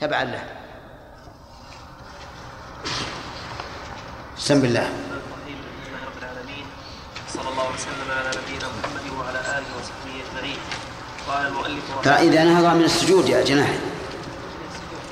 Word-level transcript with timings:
تبعا 0.00 0.24
له. 0.24 0.44
بسم 4.36 4.64
الله. 4.64 4.88
صلى 7.28 7.48
الله 7.48 7.66
وسلم 7.74 8.08
على 8.10 8.30
نبينا 8.38 8.66
محمد 8.68 9.06
وعلى 9.18 9.40
اله 9.40 9.68
وصحبه 9.76 10.14
اجمعين 10.24 10.58
قال 11.28 11.46
المؤلف 11.46 11.84
ترى 12.02 12.14
إذا 12.14 12.44
نهض 12.44 12.76
من 12.76 12.84
السجود 12.84 13.28
يا 13.28 13.44
جناح 13.44 13.70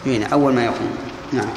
هنا 0.07 0.27
أول 0.33 0.53
ما 0.55 0.65
يقوم. 0.65 0.99
نعم. 1.33 1.53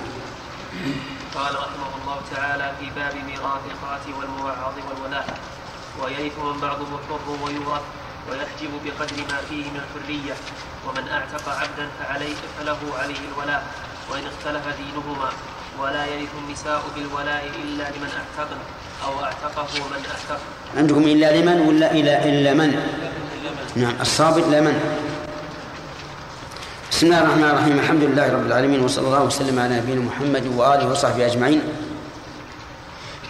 قال 1.36 1.54
رحمه 1.56 1.92
الله 2.02 2.18
تعالى 2.36 2.68
في 2.80 2.86
باب 2.96 3.16
ميراث 3.16 3.64
القاتل 3.72 4.14
والموعظ 4.20 4.76
والولاء. 4.90 5.40
ويرث 6.04 6.40
من 6.40 6.60
بعضه 6.60 6.92
حر 7.08 7.28
ويورث 7.44 7.82
ويحجب 8.30 8.72
بقدر 8.86 9.18
ما 9.30 9.38
فيه 9.50 9.66
من 9.74 9.82
الحرية 9.84 10.36
ومن 10.88 11.06
أعتق 11.08 11.46
عبدا 11.50 11.86
فعليه 12.00 12.40
فله 12.60 12.80
عليه 13.00 13.22
الولاء. 13.34 13.64
وإن 14.12 14.24
اختلف 14.28 14.64
دينهما 14.78 15.30
ولا 15.80 16.06
يرث 16.06 16.30
النساء 16.48 16.82
بالولاء 16.96 17.44
إلا 17.64 17.84
لمن 17.84 18.12
أعتقن 18.20 18.58
أو 19.06 19.24
أعتقه 19.24 19.68
من 19.76 20.04
أعتق 20.12 20.42
عندكم 20.78 21.02
إلا 21.02 21.42
لمن 21.42 21.62
ولا 21.62 21.92
إلا 21.92 22.26
إلا 22.26 22.54
من؟ 22.54 22.70
نعم 23.76 23.94
الصابت 24.02 24.44
لمن؟ 24.44 24.76
بسم 26.92 27.06
الله 27.06 27.22
الرحمن 27.22 27.44
الرحيم. 27.44 27.80
الحمد 27.80 28.04
لله 28.04 28.34
رب 28.34 28.46
العالمين 28.46 28.84
وصلى 28.84 29.08
الله 29.08 29.24
وسلم 29.24 29.60
على 29.60 29.78
نبينا 29.78 30.02
محمد 30.02 30.46
وآله 30.56 30.92
وصحبه 30.92 31.26
أجمعين. 31.26 31.62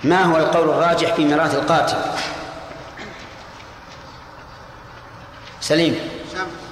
ما 0.04 0.24
هو 0.24 0.38
القول 0.38 0.70
الراجح 0.70 1.14
في 1.14 1.26
ميراث 1.26 1.56
القاتل؟ 1.56 1.98
سليم. 5.62 5.96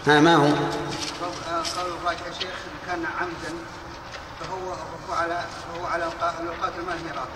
ها 0.08 0.20
ما 0.20 0.36
هو؟ 0.36 0.46
قول 0.46 1.92
الراجح 2.02 2.26
يا 2.28 2.34
شيخ 2.40 2.50
كان 2.88 3.06
عمدا 3.20 3.56
فهو 4.40 4.74
فهو 4.76 5.14
على 5.16 5.40
فهو 5.74 5.86
على 5.86 6.04
القاتل 6.04 6.82
ما 6.88 6.94
ميراث 7.06 7.28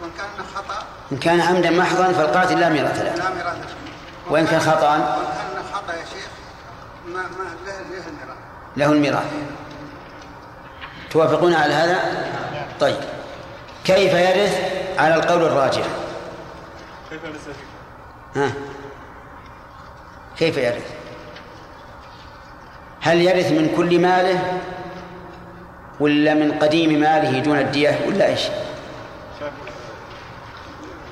وإن 0.00 0.10
كان 0.18 0.46
خطأ 0.54 0.86
إن 1.12 1.16
كان 1.16 1.40
عمدا 1.40 1.70
محضا 1.70 2.12
فالقاتل 2.12 2.60
لا 2.60 2.68
ميراث 2.68 2.98
له. 2.98 3.14
لا 3.14 3.30
ميراث 3.34 3.56
وإن 4.30 4.46
كان 4.46 4.60
خطأ؟ 4.60 4.90
وإن 4.90 5.02
كان 5.54 5.64
خطأ 5.74 5.92
يا 5.92 6.04
شيخ 6.04 6.28
ما 7.06 7.22
ما 7.22 7.56
له 7.66 7.72
له 7.90 8.06
الميراث. 8.06 8.38
له 8.76 8.92
الميراث. 8.92 9.26
توافقون 11.10 11.54
على 11.54 11.74
هذا؟ 11.74 12.26
طيب. 12.80 13.00
كيف 13.84 14.12
يرث؟ 14.12 14.78
على 14.98 15.14
القول 15.14 15.42
الراجح 15.42 15.86
كيف 17.10 17.24
يرث 17.24 17.48
ها؟ 18.36 18.52
كيف 20.38 20.56
يرث؟ 20.56 20.86
هل 23.00 23.20
يرث 23.22 23.52
من 23.52 23.72
كل 23.76 23.98
ماله 23.98 24.60
ولا 26.00 26.34
من 26.34 26.52
قديم 26.52 27.00
ماله 27.00 27.38
دون 27.38 27.58
الدية 27.58 27.98
ولا 28.06 28.26
إيش؟ 28.26 28.42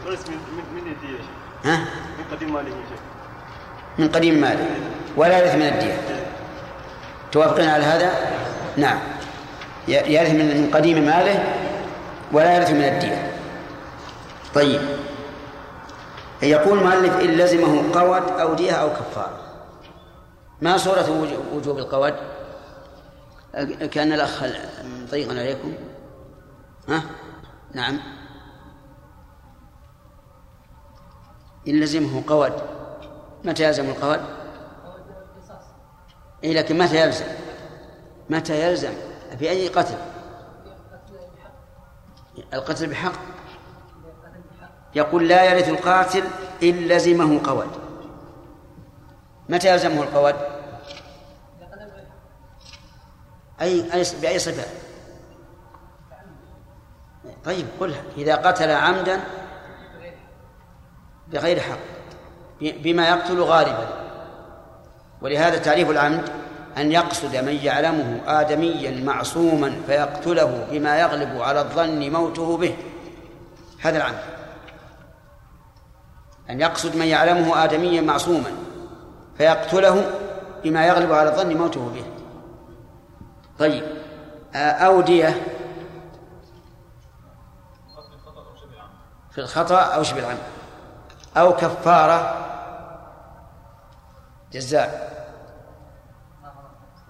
من 0.07 0.93
الدية 0.93 1.19
ها؟ 1.65 1.77
من 2.19 2.25
قديم 2.33 2.53
ماله 2.53 2.73
من 3.99 4.09
قديم 4.09 4.35
ماله. 4.35 4.67
ولا 5.17 5.39
يرث 5.39 5.55
من 5.55 5.63
الدية. 5.63 5.99
توافقون 7.33 7.69
على 7.69 7.85
هذا؟ 7.85 8.11
نعم. 8.77 8.99
يرث 9.89 10.31
من 10.31 10.71
قديم 10.75 10.99
ماله 11.05 11.45
ولا 12.33 12.57
يرث 12.57 12.71
من 12.71 12.83
الدية. 12.85 13.33
طيب. 14.55 14.81
يقول 16.43 16.79
المؤلف 16.79 17.21
إن 17.21 17.31
لزمه 17.31 18.01
قود 18.01 18.41
أو 18.41 18.55
دية 18.55 18.73
أو 18.73 18.91
كفارة 18.91 19.41
ما 20.63 20.77
صورة 20.77 21.11
وجوب 21.55 21.79
القود 21.79 22.15
كأن 23.91 24.13
الأخ 24.13 24.45
ضيقا 25.11 25.41
عليكم. 25.41 25.75
ها؟ 26.89 27.03
نعم. 27.75 28.01
إن 31.69 31.81
لزمه 31.81 32.23
قود 32.27 32.53
متى 33.45 33.65
يلزم 33.65 33.89
القود 33.91 34.21
إيه 36.45 36.55
لكن 36.55 36.79
متى 36.79 36.97
يلزم؟ 36.97 37.27
متى 38.31 38.69
يلزم؟ 38.69 38.93
في 39.39 39.51
أي 39.51 39.69
قتل؟ 39.69 39.97
القتل 42.53 42.87
بحق. 42.87 43.36
يقول 44.97 45.29
لا 45.29 45.45
يرث 45.45 45.69
القاتل 45.69 46.25
إن 46.63 46.89
لزمه 46.89 47.41
قود. 47.45 47.71
متى 49.49 49.69
يلزمه 49.69 50.03
القود؟ 50.03 50.35
أي 53.61 53.95
أي 53.95 54.05
بأي 54.23 54.39
صفة؟ 54.39 54.65
طيب 57.45 57.67
قلها 57.81 58.03
إذا 58.17 58.37
قتل 58.37 58.71
عمدا 58.71 59.21
بغير 61.29 61.61
حق 61.61 61.79
بما 62.61 63.09
يقتل 63.09 63.41
غالبا. 63.41 63.89
ولهذا 65.23 65.59
تعريف 65.59 65.91
العمد 65.91 66.29
أن 66.77 66.93
يقصد 66.93 67.37
من 67.37 67.55
يعلمه 67.63 68.21
آدميا 68.27 69.05
معصوما 69.05 69.83
فيقتله 69.87 70.67
بما 70.71 71.01
يغلب 71.01 71.41
على 71.41 71.61
الظن 71.61 72.13
موته 72.13 72.57
به. 72.57 72.77
هذا 73.81 73.97
العمد. 73.97 74.46
أن 76.51 76.61
يقصد 76.61 76.97
من 76.97 77.07
يعلمه 77.07 77.65
آدميا 77.65 78.01
معصوما 78.01 78.51
فيقتله 79.39 80.11
بما 80.65 80.87
يغلب 80.87 81.13
على 81.13 81.31
الظن 81.31 81.57
موته 81.57 81.89
به. 81.89 82.05
طيب 83.59 83.85
أودية 84.55 85.43
في 89.31 89.39
الخطأ 89.41 89.81
أو 89.81 90.03
شبه 90.03 90.19
العمد 90.19 90.39
أو 91.37 91.57
كفارة. 91.57 92.47
جزاء. 94.53 95.17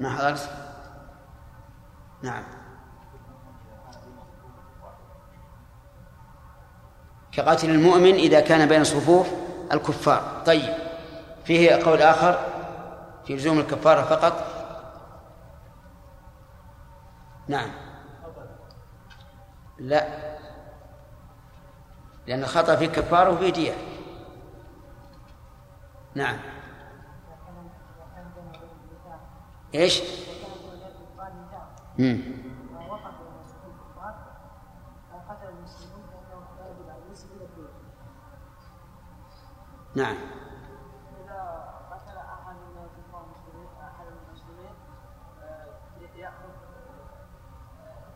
ما 0.00 0.10
حضرت؟ 0.10 0.50
نعم. 2.22 2.44
كقاتل 7.36 7.70
المؤمن 7.70 8.14
إذا 8.14 8.40
كان 8.40 8.68
بين 8.68 8.84
صفوف 8.84 9.28
الكفار. 9.72 10.42
طيب 10.46 10.74
فيه 11.44 11.74
قول 11.84 12.02
آخر 12.02 12.38
في 13.26 13.36
لزوم 13.36 13.58
الكفارة 13.58 14.02
فقط؟ 14.02 14.46
نعم. 17.48 17.70
لا. 19.78 20.06
لأن 22.26 22.42
الخطأ 22.42 22.76
في 22.76 22.86
كفارة 22.86 23.30
وفي 23.30 23.50
دية. 23.50 23.74
نعم. 26.14 26.38
إيش؟ 29.74 30.02
مم. 31.98 32.45
نعم. 39.96 40.16
إذا 41.24 41.40
قتل 41.90 42.16
أحد 42.18 42.54
من 42.54 42.84
الكفار 42.84 43.24
المسلمين 43.24 43.68
أحد 43.80 44.06
المسلمين 44.06 44.74
يأخذ 46.16 46.48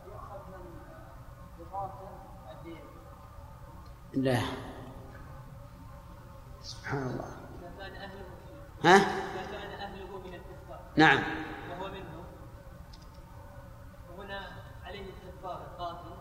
يؤخذ 0.05 0.57
من 0.57 0.79
بقاتل 1.59 2.07
الدين. 2.51 2.83
لا. 4.13 4.41
سبحان 6.61 7.03
الله. 7.07 7.35
كان 7.79 7.95
أهله 7.95 8.25
ها؟ 8.83 8.95
إذا 8.95 9.51
كان 9.51 9.71
أهله 9.71 10.17
من 10.17 10.33
الكفار 10.33 10.79
نعم. 10.95 11.23
وهو 11.71 11.87
منهم. 11.91 12.25
وهنا 14.17 14.39
عليه 14.85 15.05
الكفار 15.09 15.61
القاتل. 15.61 16.17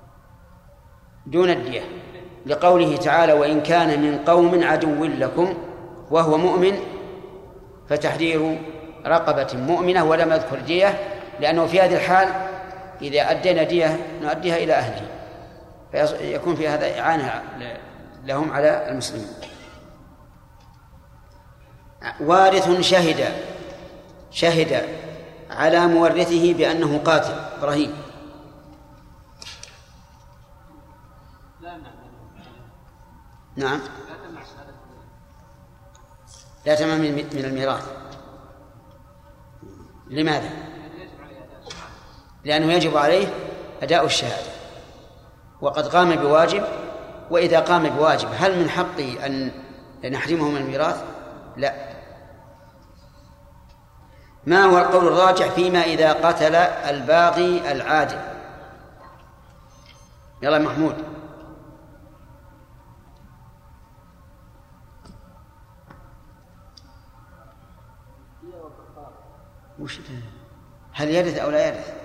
دون 1.26 1.50
الدية. 1.50 2.19
لقوله 2.46 2.96
تعالى 2.96 3.32
وإن 3.32 3.60
كان 3.60 4.02
من 4.02 4.18
قوم 4.18 4.64
عدو 4.64 5.04
لكم 5.04 5.54
وهو 6.10 6.38
مؤمن 6.38 6.78
فتحرير 7.88 8.58
رقبة 9.06 9.48
مؤمنة 9.54 10.04
ولم 10.04 10.32
يذكر 10.32 10.58
دية 10.60 10.98
لأنه 11.40 11.66
في 11.66 11.80
هذه 11.80 11.94
الحال 11.94 12.28
إذا 13.02 13.30
أدينا 13.30 13.62
دية 13.62 13.96
نؤديها 14.22 14.56
إلى 14.56 14.72
أهله 14.72 15.06
فيكون 15.92 16.56
في 16.56 16.68
هذا 16.68 17.00
إعانة 17.00 17.42
لهم 18.24 18.52
على 18.52 18.90
المسلمين. 18.90 19.28
وارث 22.20 22.80
شهد 22.80 23.24
شهد 24.30 24.82
على 25.50 25.86
مورثه 25.86 26.54
بأنه 26.54 27.00
قاتل 27.04 27.34
إبراهيم. 27.58 27.92
نعم. 33.60 33.80
لا 36.66 36.74
تمنع 36.74 36.94
من 36.94 37.44
الميراث. 37.44 37.86
لماذا؟ 40.06 40.50
لأنه 42.44 42.72
يجب 42.72 42.96
عليه 42.96 43.26
أداء 43.82 44.04
الشهادة. 44.04 44.50
وقد 45.60 45.86
قام 45.86 46.16
بواجب 46.16 46.64
وإذا 47.30 47.60
قام 47.60 47.88
بواجب 47.88 48.28
هل 48.38 48.58
من 48.58 48.70
حقه 48.70 49.26
أن 49.26 49.50
نحرمه 50.12 50.48
من 50.48 50.56
الميراث؟ 50.56 51.04
لا. 51.56 51.74
ما 54.46 54.64
هو 54.64 54.78
القول 54.78 55.06
الراجح 55.06 55.46
فيما 55.50 55.82
إذا 55.82 56.12
قتل 56.12 56.54
الباغي 56.54 57.72
العادل؟ 57.72 58.18
يلا 60.42 60.58
محمود. 60.58 61.19
وش 69.80 70.00
هل 70.92 71.08
يرث 71.08 71.38
أو 71.38 71.50
لا 71.50 71.68
يرث؟ 71.68 72.00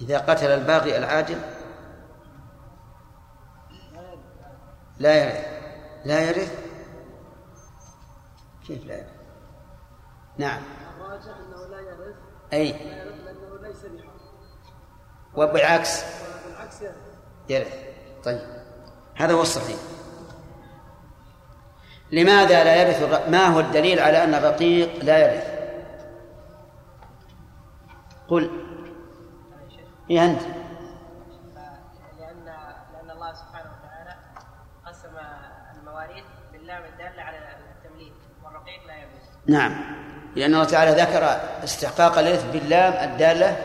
إذا 0.00 0.18
قتل 0.18 0.46
الباغي 0.46 0.98
العادل 0.98 1.40
لا 4.98 5.24
يرث. 5.24 5.46
لا 6.04 6.20
يرث؟ 6.20 6.66
كيف 8.66 8.84
لا 8.84 8.96
يرث؟ 8.96 9.12
نعم. 10.38 10.62
الراجح 11.00 11.36
أنه 11.36 11.66
لا 11.66 11.80
يرث 11.80 12.16
أي 12.52 12.72
لا 12.72 13.04
يرث 13.04 13.20
لأنه 13.24 13.68
ليس 13.68 13.86
بحق 13.86 14.12
وبالعكس 15.34 16.04
بالعكس 16.46 16.82
يرث. 16.82 16.96
يرث. 17.48 17.74
طيب. 18.24 18.65
هذا 19.16 19.32
هو 19.34 19.42
الصحيح. 19.42 19.76
لماذا 22.12 22.64
لا 22.64 22.76
يرث 22.76 23.02
الر- 23.02 23.30
ما 23.30 23.46
هو 23.46 23.60
الدليل 23.60 24.00
على 24.00 24.24
أن 24.24 24.34
الرقيق 24.34 25.04
لا 25.04 25.18
يرث؟ 25.18 25.46
قل. 28.28 28.50
إيه 30.10 30.24
أنت؟ 30.24 30.40
لأن 32.18 32.44
لأن 32.44 33.10
الله 33.10 33.32
سبحانه 33.32 33.70
وتعالى 33.70 34.14
قسم 34.86 35.16
المواريث 35.78 36.24
باللام 36.52 36.84
الدالة 36.84 37.22
على 37.22 37.36
التمليك 37.38 38.12
والرقيق 38.44 38.86
لا 38.86 38.94
يرث. 38.94 39.10
نعم. 39.46 39.96
لأن 40.36 40.54
الله 40.54 40.64
تعالى 40.64 41.02
ذكر 41.02 41.24
استحقاق 41.64 42.18
الإرث 42.18 42.50
باللام 42.52 43.10
الدالة 43.10 43.56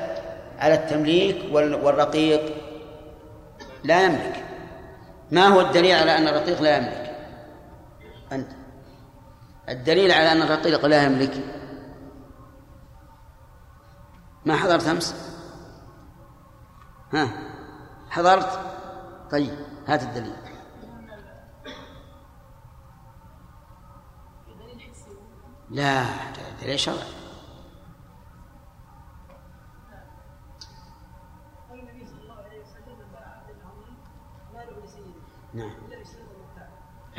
على 0.59 0.73
التمليك 0.73 1.53
وال- 1.53 1.75
والرقيق 1.75 2.55
لا 3.83 4.05
يملك. 4.05 4.45
ما 5.31 5.47
هو 5.47 5.61
الدليل 5.61 5.95
على 5.95 6.17
أن 6.17 6.27
الرقيق 6.27 6.61
لا 6.61 6.77
يملك؟ 6.77 7.17
أنت. 8.31 8.51
الدليل 9.69 10.11
على 10.11 10.31
أن 10.31 10.41
الرقيق 10.41 10.85
لا 10.85 11.03
يملك. 11.03 11.45
ما 14.45 14.55
حضرت 14.55 14.87
أمس؟ 14.87 15.15
ها 17.13 17.29
حضرت؟ 18.09 18.59
طيب 19.31 19.55
هات 19.87 20.03
الدليل. 20.03 20.35
لا 25.69 26.05
دليل 26.61 26.79
شرعي 26.79 27.20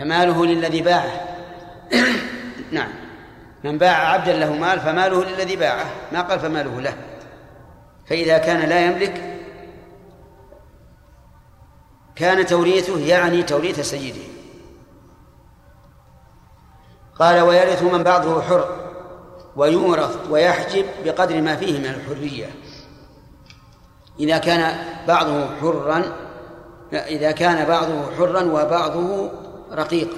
فماله 0.02 0.46
للذي 0.46 0.82
باعه. 0.82 1.38
نعم. 2.72 2.92
من 3.64 3.78
باع 3.78 4.12
عبدا 4.12 4.32
له 4.32 4.52
مال 4.52 4.80
فماله 4.80 5.24
للذي 5.24 5.56
باعه. 5.56 5.86
ما 6.12 6.20
قال 6.20 6.40
فماله 6.40 6.80
له. 6.80 6.94
فإذا 8.06 8.38
كان 8.38 8.68
لا 8.68 8.86
يملك 8.86 9.38
كان 12.16 12.46
توريثه 12.46 12.98
يعني 12.98 13.42
توريث 13.42 13.80
سيده. 13.80 14.26
قال 17.18 17.40
ويرث 17.40 17.82
من 17.82 18.02
بعضه 18.02 18.42
حر 18.42 18.90
ويورث 19.56 20.16
ويحجب 20.30 20.84
بقدر 21.04 21.40
ما 21.40 21.56
فيه 21.56 21.78
من 21.78 21.86
الحرية. 21.86 22.50
إذا 24.20 24.38
كان 24.38 24.76
بعضه 25.08 25.46
حرا 25.60 26.04
إذا 26.92 27.32
كان 27.32 27.68
بعضه 27.68 28.16
حرا 28.16 28.42
وبعضه 28.42 29.30
رقيقا 29.72 30.16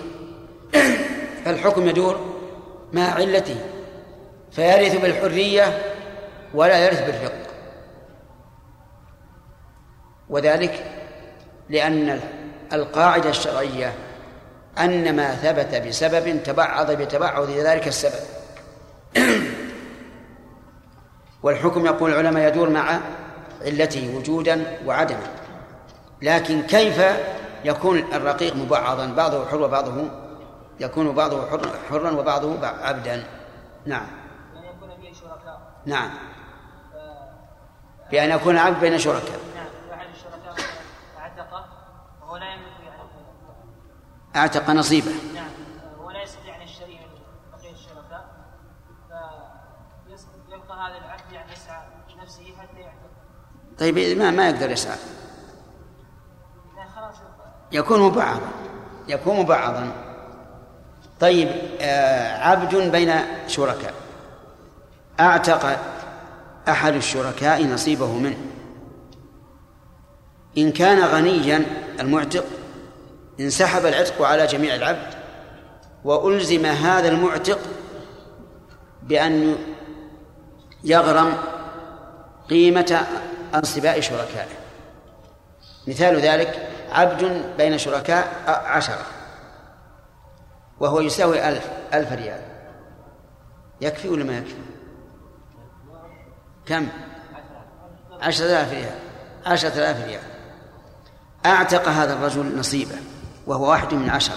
فالحكم 1.45 1.89
يدور 1.89 2.35
مع 2.93 3.15
علته 3.15 3.57
فيرث 4.53 4.97
بالحرية 4.97 5.83
ولا 6.55 6.87
يرث 6.87 7.07
بالرق. 7.07 7.47
وذلك 10.29 10.85
لأن 11.69 12.21
القاعدة 12.73 13.31
الشرعية 13.31 13.93
أن 14.79 15.17
ما 15.17 15.35
ثبت 15.35 15.75
بسبب 15.75 16.43
تبعض 16.43 16.91
بتبعض 16.91 17.51
ذلك 17.51 17.89
السبب. 17.89 18.25
والحكم 21.43 21.87
يقول 21.87 22.11
العلماء 22.11 22.49
يدور 22.49 22.71
مع 22.71 23.01
علته 23.65 24.17
وجودا 24.17 24.79
وعدما. 24.87 25.27
لكن 26.23 26.63
كيف 26.63 27.03
يكون 27.65 27.99
الرقيق 27.99 28.57
مبعضا 28.57 29.07
بعضه 29.07 29.49
حر 29.49 29.63
وبعضه 29.63 30.11
يكون 30.81 31.15
بعضه 31.15 31.51
حر 31.51 31.61
حرا 31.91 32.11
وبعضه 32.11 32.67
عبدا. 32.67 33.27
نعم. 33.87 34.07
وأن 34.55 34.65
يكون 34.65 34.97
فيه 35.01 35.13
شركاء 35.13 35.61
نعم. 35.87 36.11
بأن 38.11 38.31
يكون 38.31 38.57
عبد 38.57 38.81
بين 38.81 38.99
شركاء. 38.99 39.41
نعم 39.55 39.67
واحد 39.91 40.07
الشركاء 40.15 40.55
اعتقه 41.19 41.67
وهو 42.23 42.37
لا 42.37 42.55
يملك 42.55 42.67
يعني 42.85 42.95
أعتق 44.37 44.71
نصيبه. 44.71 45.13
نعم 45.35 45.51
ولا 46.01 46.23
يستطيع 46.23 46.57
ان 46.57 46.63
يشتري 46.63 46.99
من 46.99 47.07
بقيه 47.53 47.73
الشركاء 47.73 48.25
فيبقى 50.49 50.77
هذا 50.77 50.99
العبد 51.05 51.33
يعني 51.33 51.53
يسعى 51.53 51.83
بنفسه 52.09 52.55
حتى 52.61 52.81
يعتق 52.81 53.11
طيب 53.79 54.19
ما 54.19 54.31
ما 54.31 54.49
يقدر 54.49 54.71
يسعى. 54.71 54.97
يكون 57.75 58.01
مبعضا 58.01 58.49
يكون 59.09 59.41
مبعضا 59.41 59.93
طيب 61.21 61.49
آه 61.81 62.39
عبد 62.39 62.75
بين 62.75 63.13
شركاء. 63.47 63.95
أعتق 65.21 65.79
أحد 66.69 66.95
الشركاء 66.95 67.65
نصيبه 67.65 68.13
منه. 68.13 68.37
إن 70.59 70.73
كان 70.73 71.05
غنيا 71.05 71.67
المعتق 72.01 72.45
انسحب 73.41 73.87
العتق 73.87 74.23
على 74.23 74.47
جميع 74.47 74.75
العبد 74.75 75.15
وألزم 76.05 76.67
هذا 76.67 77.09
المعتق 77.09 77.59
بأن 79.03 79.57
يغرم 80.85 81.35
قيمة 82.51 83.07
أنصباء 83.55 84.01
شركائه. 84.01 84.57
مثال 85.87 86.21
ذلك 86.21 86.74
عبد 86.95 87.45
بين 87.57 87.79
شركاء 87.79 88.45
عشرة 88.47 89.07
وهو 90.81 91.01
يساوي 91.01 91.49
ألف 91.49 91.71
ألف 91.95 92.13
ريال. 92.13 92.41
يكفي 93.81 94.09
ولا 94.09 94.25
ما 94.25 94.39
يكفي؟ 94.39 94.55
كم؟ 96.67 96.89
عشرة 98.21 98.47
آلاف 98.47 98.73
ريال 98.73 98.99
عشرة 99.47 99.69
آلاف 99.69 100.05
ريال. 100.05 100.23
أعتق 101.47 101.89
هذا 101.89 102.13
الرجل 102.13 102.59
نصيبه 102.59 102.97
وهو 103.47 103.71
واحد 103.71 103.95
من 103.95 104.11
عشرة. 104.11 104.37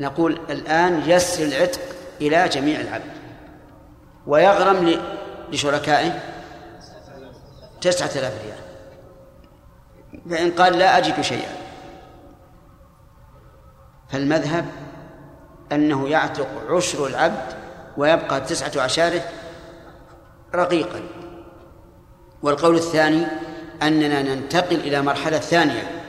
نقول 0.00 0.40
الآن 0.50 1.10
يسر 1.10 1.44
العتق 1.44 1.80
إلى 2.20 2.48
جميع 2.48 2.80
العبد 2.80 3.12
ويغرم 4.26 5.00
لشركائه 5.52 6.20
تسعة 7.80 8.10
آلاف 8.18 8.42
ريال. 8.44 8.61
فإن 10.30 10.50
قال 10.50 10.78
لا 10.78 10.98
أجد 10.98 11.20
شيئا. 11.20 11.52
فالمذهب 14.08 14.64
أنه 15.72 16.08
يعتق 16.08 16.48
عشر 16.70 17.06
العبد 17.06 17.54
ويبقى 17.96 18.40
تسعة 18.40 18.82
عشاره 18.82 19.22
رقيقا. 20.54 21.00
والقول 22.42 22.74
الثاني 22.74 23.26
أننا 23.82 24.22
ننتقل 24.22 24.76
إلى 24.76 25.02
مرحلة 25.02 25.38
ثانية 25.38 26.02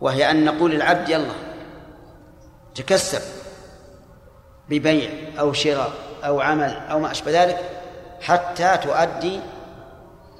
وهي 0.00 0.30
أن 0.30 0.44
نقول 0.44 0.70
للعبد 0.70 1.08
يلا 1.08 1.32
تكسب 2.74 3.20
ببيع 4.68 5.10
أو 5.40 5.52
شراء 5.52 5.92
أو 6.24 6.40
عمل 6.40 6.70
أو 6.90 6.98
ما 6.98 7.10
أشبه 7.10 7.44
ذلك 7.44 7.58
حتى 8.20 8.76
تؤدي 8.76 9.40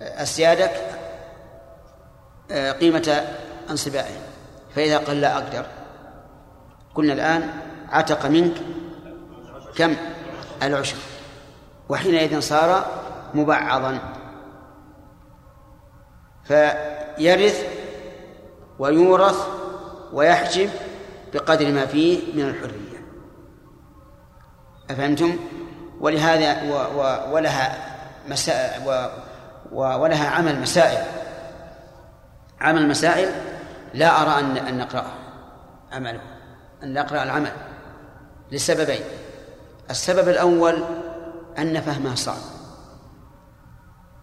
أسيادك 0.00 0.94
قيمة 2.51 3.25
أنصبائه. 3.71 4.17
فإذا 4.75 4.99
قال 4.99 5.21
لا 5.21 5.35
أقدر 5.35 5.67
قلنا 6.95 7.13
الآن 7.13 7.51
عتق 7.89 8.27
منك 8.27 8.55
كم؟ 9.77 9.97
العشر. 10.63 10.97
وحينئذ 11.89 12.41
صار 12.41 12.87
مبعضا. 13.35 13.99
فيرث 16.45 17.67
ويورث 18.79 19.49
ويحجب 20.13 20.71
بقدر 21.35 21.73
ما 21.73 21.87
فيه 21.87 22.35
من 22.35 22.49
الحرية. 22.49 23.05
أفهمتم؟ 24.91 25.37
ولهذا 26.01 26.63
و 26.63 27.01
و 27.01 27.33
ولها 27.35 27.95
مسائل 28.29 28.89
و 28.89 29.09
و 29.73 30.03
ولها 30.03 30.29
عمل 30.29 30.61
مسائل. 30.61 31.24
عمل 32.61 32.88
مسائل 32.88 33.28
لا 33.94 34.23
أرى 34.23 34.40
أن 34.40 34.56
أن 34.56 34.78
نقرأها 34.78 35.18
عمله 35.92 36.20
أن 36.82 36.94
نقرأ 36.94 37.23
العمل 37.23 37.52
لسببين. 38.52 39.02
السبب 39.90 40.28
الأول 40.28 40.84
أن 41.58 41.80
فهمها 41.80 42.14
صعب. 42.14 42.40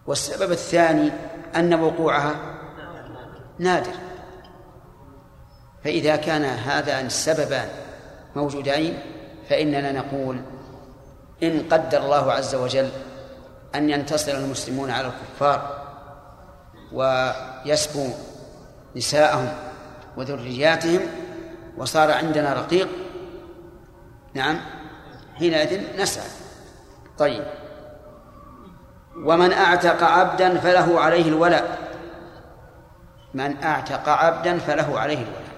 والسبب 0.06 0.52
الثاني 0.52 1.10
أن 1.56 1.74
وقوعها 1.74 2.34
نادر. 3.58 3.92
فإذا 5.84 6.16
كان 6.16 6.44
هذان 6.44 7.06
السببان 7.06 7.68
موجودين 8.36 8.98
فإننا 9.50 9.92
نقول 9.92 10.40
إن 11.42 11.68
قدر 11.70 11.98
الله 11.98 12.32
عز 12.32 12.54
وجل 12.54 12.88
أن 13.74 13.90
ينتصر 13.90 14.32
المسلمون 14.32 14.90
على 14.90 15.06
الكفار 15.06 15.81
ويسبوا 16.94 18.10
نساءهم 18.96 19.48
وذرياتهم 20.16 21.00
وصار 21.76 22.10
عندنا 22.10 22.52
رقيق. 22.52 22.88
نعم. 24.34 24.60
حينئذ 25.38 26.00
نسعى 26.00 26.26
طيب. 27.18 27.44
ومن 29.16 29.52
أعتق 29.52 30.02
عبدا 30.02 30.58
فله 30.58 31.00
عليه 31.00 31.28
الولاء 31.28 31.78
من 33.34 33.62
أعتق 33.62 34.08
عبدا 34.08 34.58
فله 34.58 35.00
عليه 35.00 35.18
الولاء 35.18 35.52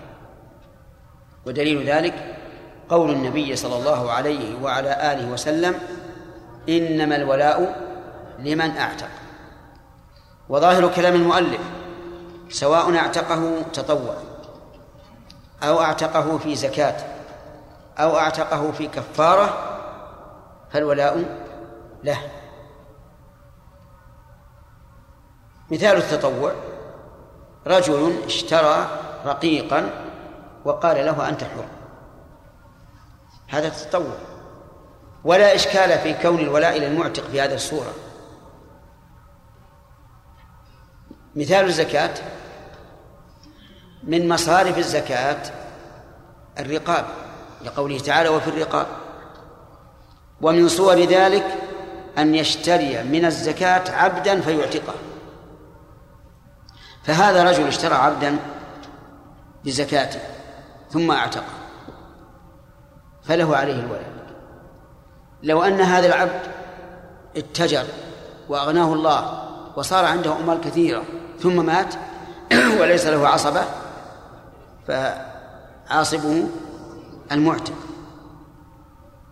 ودليل 1.47 1.87
ذلك 1.91 2.37
قول 2.89 3.11
النبي 3.11 3.57
صلى 3.57 3.77
الله 3.77 4.13
عليه 4.13 4.63
وعلى 4.63 5.13
آله 5.13 5.33
وسلم 5.33 5.75
إنما 6.69 7.17
الولاء 7.17 7.77
لمن 8.39 8.77
أعتق. 8.77 9.09
وظاهر 10.49 10.89
كلام 10.89 11.15
المؤلف 11.15 11.61
سواء 12.49 12.97
اعتقه 12.97 13.63
تطوع 13.73 14.17
أو 15.63 15.81
اعتقه 15.81 16.39
في 16.39 16.55
زكاة 16.55 16.97
أو 17.99 18.19
اعتقه 18.19 18.73
في 18.73 18.87
كفارة 18.87 19.71
فالولاء 20.71 21.25
له. 22.05 22.19
مثال 25.71 25.97
التطوع 25.97 26.53
رجل 27.67 28.15
اشترى 28.25 28.87
رقيقا 29.27 29.91
وقال 30.65 31.07
له 31.07 31.29
أنت 31.29 31.45
حر. 31.45 31.65
هذا 33.49 33.67
التطوع 33.67 34.17
ولا 35.25 35.55
إشكال 35.55 35.99
في 35.99 36.15
كون 36.15 36.39
الولاء 36.39 36.79
للمعتق 36.79 37.23
في 37.23 37.41
هذه 37.41 37.55
الصورة. 37.55 37.93
مثال 41.37 41.65
الزكاة 41.65 42.15
من 44.03 44.29
مصارف 44.29 44.79
الزكاة 44.79 45.43
الرقاب 46.59 47.05
لقوله 47.65 47.99
تعالى 47.99 48.29
وفي 48.29 48.49
الرقاب 48.49 48.87
ومن 50.41 50.69
صور 50.69 50.99
ذلك 50.99 51.45
أن 52.19 52.35
يشتري 52.35 53.03
من 53.03 53.25
الزكاة 53.25 53.91
عبدا 53.91 54.41
فيعتقه. 54.41 54.95
فهذا 57.05 57.45
رجل 57.45 57.67
اشترى 57.67 57.95
عبدا 57.95 58.37
بزكاته 59.65 60.21
ثم 60.91 61.11
اعتقه. 61.11 61.55
فله 63.23 63.57
عليه 63.57 63.81
الولد. 63.81 64.15
لو 65.43 65.63
أن 65.63 65.81
هذا 65.81 66.07
العبد 66.07 66.41
اتجر 67.37 67.85
وأغناه 68.49 68.93
الله 68.93 69.45
وصار 69.77 70.05
عنده 70.05 70.37
أموال 70.37 70.61
كثيرة 70.61 71.03
ثم 71.45 71.67
مات 71.67 71.95
وليس 72.81 73.07
له 73.07 73.29
عصبة 73.29 73.65
فعاصبه 74.89 76.49
المعتق. 77.33 77.75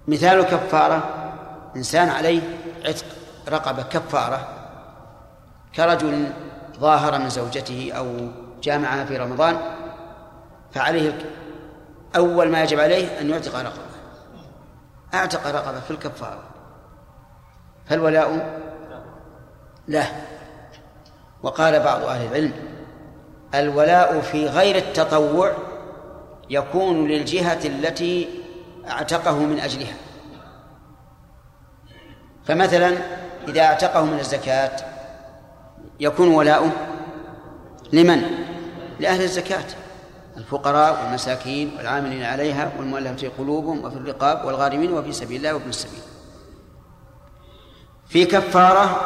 مثال 0.09 0.43
كفارة 0.43 1.33
إنسان 1.77 2.09
عليه 2.09 2.41
عتق 2.85 3.05
رقبة 3.49 3.83
كفارة 3.83 4.49
كرجل 5.75 6.33
ظاهر 6.81 7.19
من 7.19 7.29
زوجته 7.29 7.93
أو 7.93 8.31
جامعها 8.63 9.05
في 9.05 9.17
رمضان 9.17 9.57
فعليه 10.73 11.19
أول 12.17 12.49
ما 12.49 12.63
يجب 12.63 12.81
عليه 12.81 13.21
أن 13.21 13.31
يعتق 13.31 13.55
رقبة. 13.55 13.93
أعتق 15.15 15.47
رقبة 15.47 15.81
في 15.81 15.91
الكفارة. 15.91 16.43
فالولاء 17.87 18.61
له. 19.89 20.32
وقال 21.43 21.81
بعض 21.81 22.03
أهل 22.03 22.27
العلم 22.27 22.53
الولاء 23.55 24.21
في 24.21 24.47
غير 24.47 24.77
التطوع 24.77 25.53
يكون 26.51 27.09
للجهة 27.09 27.61
التي 27.65 28.29
اعتقه 28.89 29.39
من 29.39 29.61
أجلها 29.61 29.95
فمثلا 32.45 32.99
إذا 33.49 33.61
اعتقه 33.61 34.05
من 34.05 34.19
الزكاة 34.19 34.77
يكون 36.01 36.29
ولاؤه 36.29 36.71
لمن؟ 37.93 38.23
لأهل 39.01 39.23
الزكاة 39.23 39.65
الفقراء 40.37 41.05
والمساكين 41.05 41.71
والعاملين 41.79 42.23
عليها 42.23 42.73
والمؤلفة 42.79 43.31
قلوبهم 43.39 43.85
وفي 43.85 43.97
الرقاب 43.97 44.45
والغارمين 44.45 44.93
وفي 44.93 45.13
سبيل 45.13 45.37
الله 45.37 45.55
وابن 45.55 45.69
السبيل 45.69 46.01
في 48.09 48.25
كفارة 48.25 49.01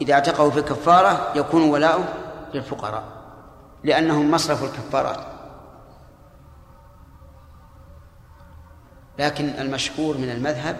إذا 0.00 0.14
اعتقه 0.14 0.50
في 0.50 0.62
كفارة 0.62 1.32
يكون 1.34 1.62
ولاؤه 1.70 2.04
للفقراء 2.54 3.02
لأنهم 3.84 4.30
مصرف 4.30 4.64
الكفارات. 4.64 5.20
لكن 9.18 9.48
المشهور 9.48 10.18
من 10.18 10.30
المذهب 10.30 10.76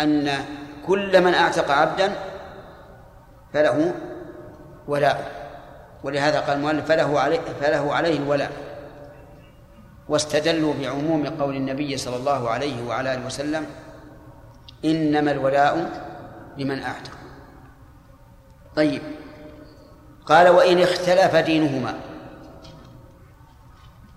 أن 0.00 0.30
كل 0.86 1.24
من 1.24 1.34
أعتق 1.34 1.70
عبدا 1.70 2.12
فله 3.52 3.94
ولاء 4.88 5.48
ولهذا 6.04 6.40
قال 6.40 6.56
المؤلف 6.56 6.86
فله 6.86 7.20
عليه 7.20 7.40
فله 7.60 7.94
عليه 7.94 8.18
الولاء 8.18 8.52
واستدلوا 10.08 10.74
بعموم 10.80 11.26
قول 11.26 11.56
النبي 11.56 11.96
صلى 11.96 12.16
الله 12.16 12.50
عليه 12.50 12.86
وعلى 12.88 13.14
آله 13.14 13.26
وسلم 13.26 13.66
إنما 14.84 15.30
الولاء 15.30 16.02
لمن 16.58 16.82
أعتق 16.82 17.17
طيب. 18.78 19.02
قال 20.26 20.48
وإن 20.48 20.82
اختلف 20.82 21.36
دينهما. 21.36 22.00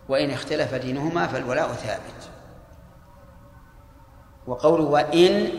وإن 0.10 0.32
اختلف 0.32 0.74
دينهما 0.74 1.28
فالولاء 1.28 1.74
ثابت. 1.74 2.30
وقوله 4.48 4.84
وإن 4.84 5.50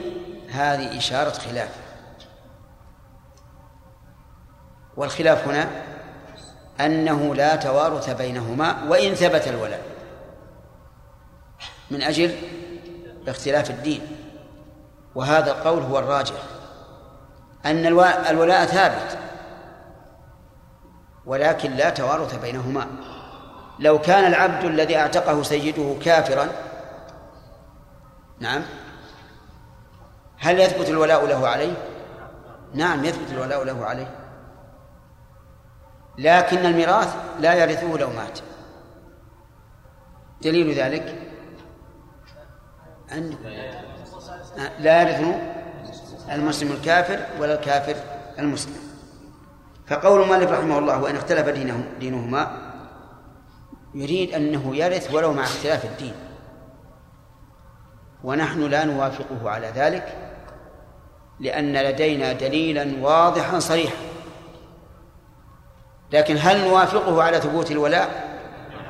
هذه 0.50 0.98
إشارة 0.98 1.30
خلاف. 1.30 1.76
والخلاف 4.96 5.48
هنا 5.48 5.70
أنه 6.80 7.34
لا 7.34 7.56
توارث 7.56 8.10
بينهما 8.10 8.84
وإن 8.88 9.14
ثبت 9.14 9.48
الولاء. 9.48 9.82
من 11.90 12.02
أجل 12.02 12.36
اختلاف 13.28 13.70
الدين. 13.70 14.16
وهذا 15.14 15.50
القول 15.50 15.82
هو 15.82 15.98
الراجح. 15.98 16.51
أن 17.66 17.86
الولاء 18.30 18.66
ثابت. 18.66 19.18
ولكن 21.26 21.70
لا 21.70 21.90
توارث 21.90 22.40
بينهما. 22.40 22.86
لو 23.78 23.98
كان 23.98 24.24
العبد 24.24 24.64
الذي 24.64 24.96
أعتقه 24.96 25.42
سيده 25.42 25.96
كافرا 26.04 26.48
نعم 28.40 28.62
هل 30.38 30.60
يثبت 30.60 30.88
الولاء 30.88 31.26
له 31.26 31.48
عليه؟ 31.48 31.74
نعم 32.74 33.04
يثبت 33.04 33.32
الولاء 33.32 33.64
له 33.64 33.84
عليه. 33.84 34.14
لكن 36.18 36.66
الميراث 36.66 37.16
لا 37.40 37.54
يرثه 37.54 37.96
لو 37.96 38.10
مات. 38.10 38.38
دليل 40.42 40.74
ذلك؟ 40.74 41.18
أن 43.12 43.36
لا 44.78 45.02
يرثه 45.02 45.51
المسلم 46.30 46.72
الكافر 46.72 47.18
ولا 47.40 47.54
الكافر 47.54 47.96
المسلم. 48.38 48.76
فقول 49.86 50.22
المؤلف 50.22 50.50
رحمه 50.50 50.78
الله 50.78 51.02
وإن 51.02 51.16
اختلف 51.16 51.48
دينه 51.48 51.84
دينهما 52.00 52.72
يريد 53.94 54.34
أنه 54.34 54.76
يرث 54.76 55.14
ولو 55.14 55.32
مع 55.32 55.42
اختلاف 55.42 55.84
الدين. 55.84 56.14
ونحن 58.24 58.62
لا 58.62 58.84
نوافقه 58.84 59.50
على 59.50 59.66
ذلك 59.66 60.16
لأن 61.40 61.76
لدينا 61.76 62.32
دليلا 62.32 62.92
واضحا 63.00 63.58
صريحا. 63.58 63.96
لكن 66.12 66.36
هل 66.40 66.68
نوافقه 66.68 67.22
على 67.22 67.40
ثبوت 67.40 67.70
الولاء؟ 67.70 68.32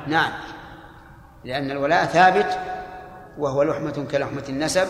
نعم. 0.07 0.31
لأن 1.43 1.71
الولاء 1.71 2.05
ثابت 2.05 2.59
وهو 3.37 3.63
لحمة 3.63 4.07
كلحمة 4.11 4.43
النسب 4.49 4.87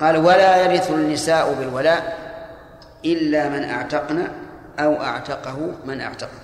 قال 0.00 0.16
ولا 0.16 0.56
يرث 0.56 0.90
النساء 0.90 1.54
بالولاء 1.54 2.24
إلا 3.04 3.48
من 3.48 3.64
أعتقن 3.64 4.28
أو 4.78 5.02
أعتقه 5.02 5.72
من 5.84 6.00
أعتقه. 6.00 6.38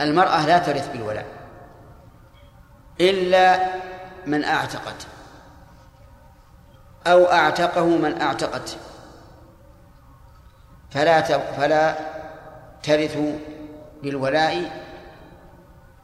المرأة 0.00 0.46
لا 0.46 0.58
ترث 0.58 0.92
بالولاء 0.92 1.26
إلا 3.00 3.58
من 4.26 4.44
أعتقت 4.44 5.06
أو 7.06 7.24
أعتقه 7.32 7.84
من 7.84 8.20
أعتقت 8.20 8.76
فلا 10.90 11.20
فلا 11.38 11.96
ترث 12.82 13.18
بالولاء 14.02 14.70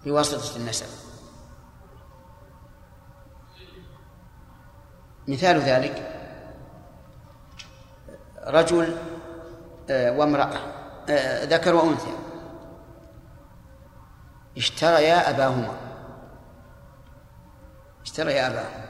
بواسطة 0.05 0.57
النسب. 0.57 1.06
مثال 5.29 5.61
ذلك 5.61 6.13
رجل 8.47 8.97
آه، 9.91 10.13
وامرأة 10.13 10.57
آه، 11.09 11.45
ذكر 11.45 11.75
وأنثى. 11.75 12.11
اشتريا 14.57 15.31
أباهما. 15.31 15.75
اشتريا 18.03 18.47
أباهما. 18.47 18.87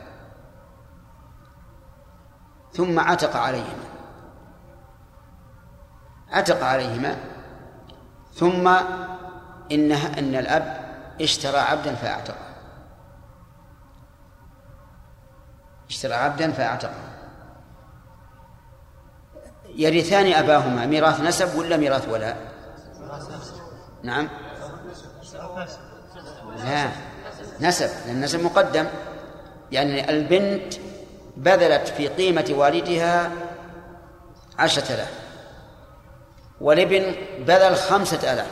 ثم 2.72 3.00
عتق 3.00 3.36
عليهما. 3.36 3.86
عتق 6.30 6.64
عليهما. 6.64 7.16
ثم 8.34 8.68
إنها 9.72 10.18
إن 10.18 10.34
الأب 10.34 10.96
اشترى 11.20 11.58
عبدا 11.58 11.94
فأعتقه. 11.94 12.55
اشترى 15.90 16.14
عبدا 16.14 16.52
فأعتقه. 16.52 17.16
يرثان 19.74 20.32
أباهما 20.32 20.86
ميراث 20.86 21.20
نسب 21.20 21.58
ولا 21.58 21.76
ميراث 21.76 22.08
ولاء؟ 22.08 22.36
نعم. 24.02 24.28
لا 26.64 26.88
نسب 27.60 27.90
لأن 28.06 28.16
النسب 28.16 28.40
مقدم. 28.40 28.86
يعني 29.72 30.10
البنت 30.10 30.74
بذلت 31.36 31.88
في 31.88 32.08
قيمة 32.08 32.46
والدها 32.50 33.32
عشرة 34.58 34.94
آلاف 34.94 35.12
والابن 36.60 37.14
بذل 37.38 37.76
خمسة 37.76 38.32
آلاف. 38.32 38.50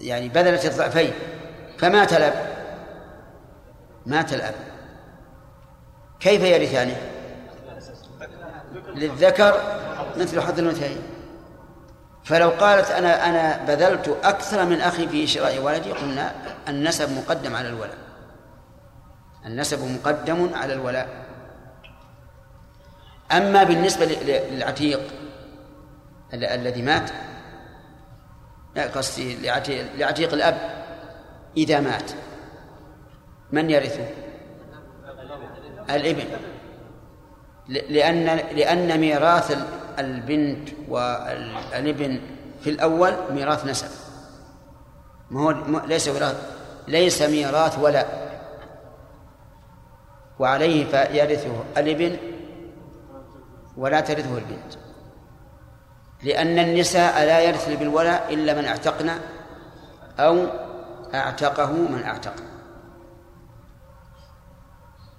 يعني 0.00 0.28
بذلت 0.28 0.64
الضعفين 0.64 1.12
فمات 1.78 2.12
الأب 2.12 2.55
مات 4.06 4.32
الأب. 4.32 4.54
كيف 6.20 6.42
يرثانه؟ 6.42 6.96
للذكر 8.94 9.60
مثل 10.16 10.40
حظ 10.40 10.58
الأنثيين. 10.58 11.02
فلو 12.24 12.50
قالت 12.50 12.90
أنا 12.90 13.28
أنا 13.28 13.64
بذلت 13.64 14.16
أكثر 14.24 14.64
من 14.64 14.80
أخي 14.80 15.08
في 15.08 15.26
شراء 15.26 15.58
ولدي 15.58 15.92
قلنا 15.92 16.34
النسب 16.68 17.10
مقدم 17.10 17.56
على 17.56 17.68
الولاء. 17.68 17.98
النسب 19.46 19.84
مقدم 19.84 20.54
على 20.54 20.72
الولاء. 20.72 21.08
أما 23.32 23.64
بالنسبة 23.64 24.06
للعتيق 24.50 25.00
الذي 26.34 26.82
مات 26.82 27.10
قصدي 28.94 29.36
لعتيق, 29.96 30.32
الأب 30.32 30.84
إذا 31.56 31.80
مات. 31.80 32.10
من 33.52 33.70
يرثه؟ 33.70 34.06
الابن 35.90 36.24
لأن 37.68 38.24
لأن 38.36 39.00
ميراث 39.00 39.58
البنت 39.98 40.68
والإبن 40.88 42.20
في 42.60 42.70
الأول 42.70 43.12
ميراث 43.30 43.66
نسب. 43.66 43.88
ما 45.30 45.40
هو 45.40 45.50
ليس 45.86 46.08
ميراث. 46.08 46.50
ليس 46.88 47.22
ميراث 47.22 47.78
ولا. 47.78 48.06
وعليه 50.38 50.84
فيرثه 50.84 51.64
الابن 51.76 52.16
ولا 53.76 54.00
ترثه 54.00 54.38
البنت. 54.38 54.74
لأن 56.22 56.58
النساء 56.58 57.24
لا 57.24 57.40
يرثن 57.40 57.74
بالولاء 57.74 58.34
إلا 58.34 58.54
من 58.54 58.64
اعتقن 58.64 59.10
أو 60.18 60.46
أعتقه 61.14 61.72
من 61.72 62.02
اعتق. 62.02 62.34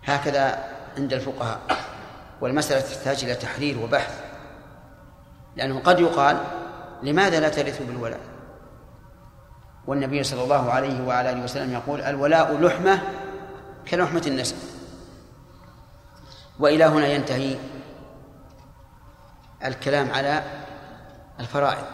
هكذا 0.07 0.63
عند 0.97 1.13
الفقهاء. 1.13 1.59
والمسألة 2.41 2.81
تحتاج 2.81 3.23
إلى 3.23 3.35
تحرير 3.35 3.79
وبحث 3.79 4.21
لأنه 5.55 5.79
قد 5.79 5.99
يقال 5.99 6.37
لماذا 7.03 7.39
لا 7.39 7.49
ترث 7.49 7.81
بالولاء؟ 7.81 8.19
والنبي 9.87 10.23
صلى 10.23 10.43
الله 10.43 10.71
عليه 10.71 11.07
وعلى 11.07 11.29
آله 11.31 11.43
وسلم 11.43 11.73
يقول 11.73 12.01
الولاء 12.01 12.57
لحمة 12.57 13.01
كلحمة 13.87 14.23
النسب. 14.27 14.55
وإلى 16.59 16.85
هنا 16.85 17.07
ينتهي 17.07 17.55
الكلام 19.65 20.11
على 20.11 20.43
الفرائض 21.39 21.85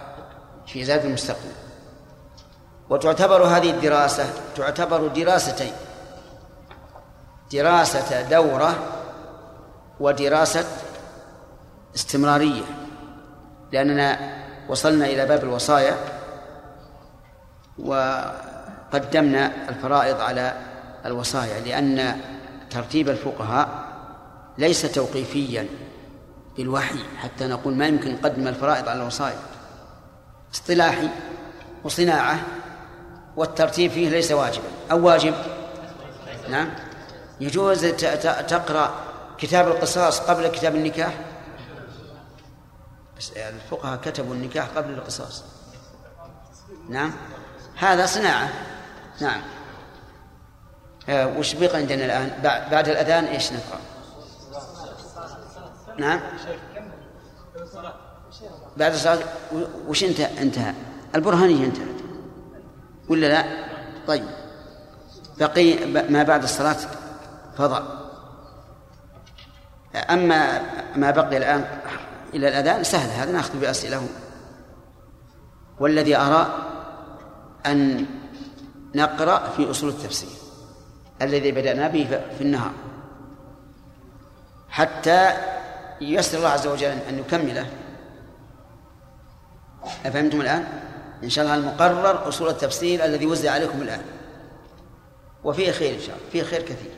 في 0.67 0.85
زاد 0.85 1.05
المستقبل. 1.05 1.51
وتعتبر 2.89 3.43
هذه 3.43 3.71
الدراسة 3.71 4.33
تعتبر 4.55 5.07
دراستين. 5.07 5.73
دراسة 7.53 8.21
دورة 8.21 8.75
ودراسة 9.99 10.65
استمرارية 11.95 12.63
لأننا 13.71 14.19
وصلنا 14.69 15.05
إلى 15.05 15.25
باب 15.25 15.43
الوصايا 15.43 15.97
وقدمنا 17.79 19.69
الفرائض 19.69 20.21
على 20.21 20.53
الوصايا 21.05 21.59
لأن 21.59 22.21
ترتيب 22.69 23.09
الفقهاء 23.09 23.69
ليس 24.57 24.81
توقيفيا 24.91 25.67
بالوحي 26.57 26.99
حتى 27.17 27.47
نقول 27.47 27.73
ما 27.73 27.87
يمكن 27.87 28.13
نقدم 28.13 28.47
الفرائض 28.47 28.89
على 28.89 29.01
الوصايا. 29.01 29.39
اصطلاحي 30.53 31.09
وصناعة 31.83 32.39
والترتيب 33.35 33.91
فيه 33.91 34.09
ليس 34.09 34.31
واجبا 34.31 34.67
أو 34.91 35.05
واجب؟ 35.05 35.33
نعم. 36.49 36.69
يجوز 37.41 37.85
تقرأ 38.47 38.93
كتاب 39.37 39.67
القصاص 39.67 40.19
قبل 40.19 40.47
كتاب 40.47 40.75
النكاح؟ 40.75 41.13
بس 43.17 43.31
الفقهاء 43.31 43.99
كتبوا 44.01 44.35
النكاح 44.35 44.67
قبل 44.75 44.93
القصاص. 44.93 45.43
نعم؟ 46.89 47.13
هذا 47.77 48.05
صناعة. 48.05 48.49
نعم. 49.21 49.41
آه 51.09 51.27
وش 51.37 51.53
بقى 51.53 51.77
عندنا 51.77 52.05
الآن؟ 52.05 52.41
بعد 52.71 52.89
الأذان 52.89 53.25
إيش 53.25 53.53
نقرأ؟ 53.53 53.79
نعم؟ 55.97 56.19
بعد 58.77 58.93
الصلاة. 58.93 59.19
وش 59.87 60.03
انتهى 60.03 60.41
انتهى؟ 60.41 60.73
البرهانية 61.15 61.65
انتهت. 61.65 62.03
ولا 63.09 63.27
لا؟ 63.27 63.45
طيب. 64.07 64.25
بقي 65.39 65.85
ما 65.85 66.23
بعد 66.23 66.43
الصلاة؟ 66.43 66.77
فضل 67.57 67.83
أما 69.95 70.61
ما 70.95 71.11
بقي 71.11 71.37
الآن 71.37 71.65
إلى 72.33 72.47
الأذان 72.47 72.83
سهل 72.83 73.09
هذا 73.09 73.31
نأخذ 73.31 73.59
بأسئلة. 73.59 74.07
والذي 75.79 76.17
أرى 76.17 76.55
أن 77.65 78.05
نقرأ 78.95 79.49
في 79.49 79.71
أصول 79.71 79.89
التفسير 79.89 80.29
الذي 81.21 81.51
بدأنا 81.51 81.87
به 81.87 82.21
في 82.37 82.41
النهار. 82.43 82.71
حتى 84.69 85.33
ييسر 86.01 86.37
الله 86.37 86.49
عز 86.49 86.67
وجل 86.67 86.87
أن 86.87 87.17
نكمله. 87.17 87.69
أفهمتم 90.05 90.41
الآن؟ 90.41 90.67
إن 91.23 91.29
شاء 91.29 91.45
الله 91.45 91.55
المقرر 91.55 92.27
أصول 92.27 92.49
التفسير 92.49 93.05
الذي 93.05 93.25
وزع 93.25 93.51
عليكم 93.51 93.81
الآن. 93.81 94.01
وفيه 95.43 95.71
خير 95.71 95.95
إن 95.95 96.01
شاء 96.01 96.15
الله 96.15 96.29
فيه 96.31 96.43
خير 96.43 96.61
كثير. 96.61 96.91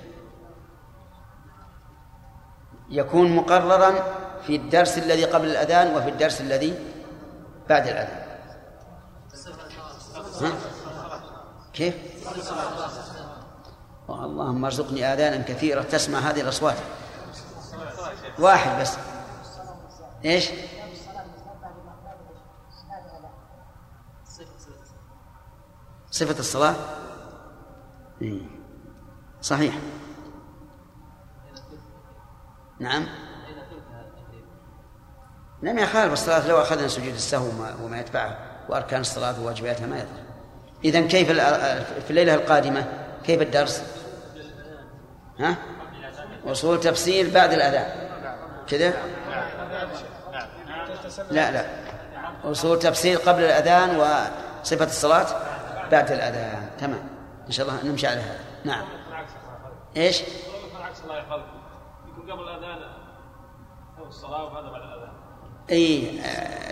يكون 2.90 3.36
مقررا 3.36 3.94
في 4.48 4.56
الدرس 4.56 4.98
الذي 4.98 5.26
قبل 5.26 5.48
الأذان 5.48 5.96
وفي 5.96 6.10
الدرس 6.10 6.42
الذي 6.42 6.80
بعد 7.70 7.88
الأذان. 7.88 8.26
كيف؟ 11.74 11.96
اللهم 14.10 14.66
ارزقني 14.66 15.14
آذانا 15.14 15.44
كثيرة 15.44 15.82
تسمع 15.82 16.20
هذه 16.20 16.42
الأصوات. 16.42 16.78
واحد 18.40 18.82
بس. 18.82 18.98
إيش؟ 20.26 20.50
صفة 26.12 26.40
الصلاة؟ 26.40 26.76
إيه. 28.22 28.42
صحيح. 29.42 29.76
نعم 32.80 33.06
لم 35.64 35.80
يخالف 35.80 36.14
الصلاة 36.14 36.48
لو 36.48 36.62
أخذنا 36.62 36.88
سجود 36.88 37.14
السهو 37.14 37.50
وما, 37.84 38.00
يتبعه 38.00 38.38
وأركان 38.70 39.02
الصلاة 39.02 39.42
وواجباتها 39.42 39.88
ما 39.88 39.98
يضر 39.98 40.26
إذا 40.84 41.02
كيف 41.02 41.32
في 42.06 42.10
الليلة 42.10 42.34
القادمة 42.34 42.86
كيف 43.26 43.42
الدرس؟ 43.42 43.84
ها؟ 45.40 45.56
وصول 46.46 46.80
تفسير 46.80 47.30
بعد 47.34 47.54
الأذان 47.54 48.10
كذا؟ 48.68 48.94
لا 51.32 51.52
لا 51.52 51.66
وصول 52.44 52.80
تفسير 52.80 53.18
قبل 53.18 53.44
الأذان 53.44 53.96
وصفة 53.96 54.86
الصلاة 54.86 55.28
بعد 55.92 56.12
الأذان 56.12 56.70
تمام 56.80 57.10
إن 57.48 57.52
شاء 57.52 57.68
الله 57.68 57.84
نمشي 57.84 58.08
على 58.08 58.20
هذا 58.20 58.40
نعم 58.64 58.86
إيش؟ 59.98 60.22
الله 61.04 61.55
يكون 62.26 62.40
قبل 62.40 62.50
الأذان؟ 62.50 62.92
أو 63.98 64.08
الصلاة 64.08 64.44
وهذا 64.44 64.72
بعد 64.72 64.82
الأذان. 64.82 65.14
أي 65.70 66.12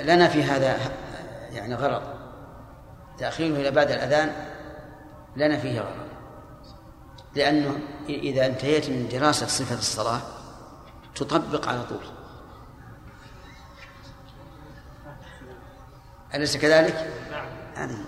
لنا 0.04 0.28
في 0.28 0.44
هذا 0.44 0.78
يعني 1.52 1.76
غرض. 1.76 2.04
تأخيره 3.18 3.56
إلى 3.56 3.72
بعد 3.72 3.92
الأذان 3.92 4.34
لنا 5.36 5.58
فيه 5.58 5.80
غرض. 5.80 6.08
لأنه 7.36 7.80
إذا 8.10 8.46
انتهيت 8.46 8.90
من 8.90 9.08
دراسة 9.08 9.48
صفة 9.48 9.76
الصلاة 9.76 10.22
تطبق 11.16 11.68
على 11.70 11.84
طول. 11.84 12.04
أليس 16.36 16.58
كذلك؟ 16.58 17.14
نعم. 17.32 17.48
هذه 17.76 18.06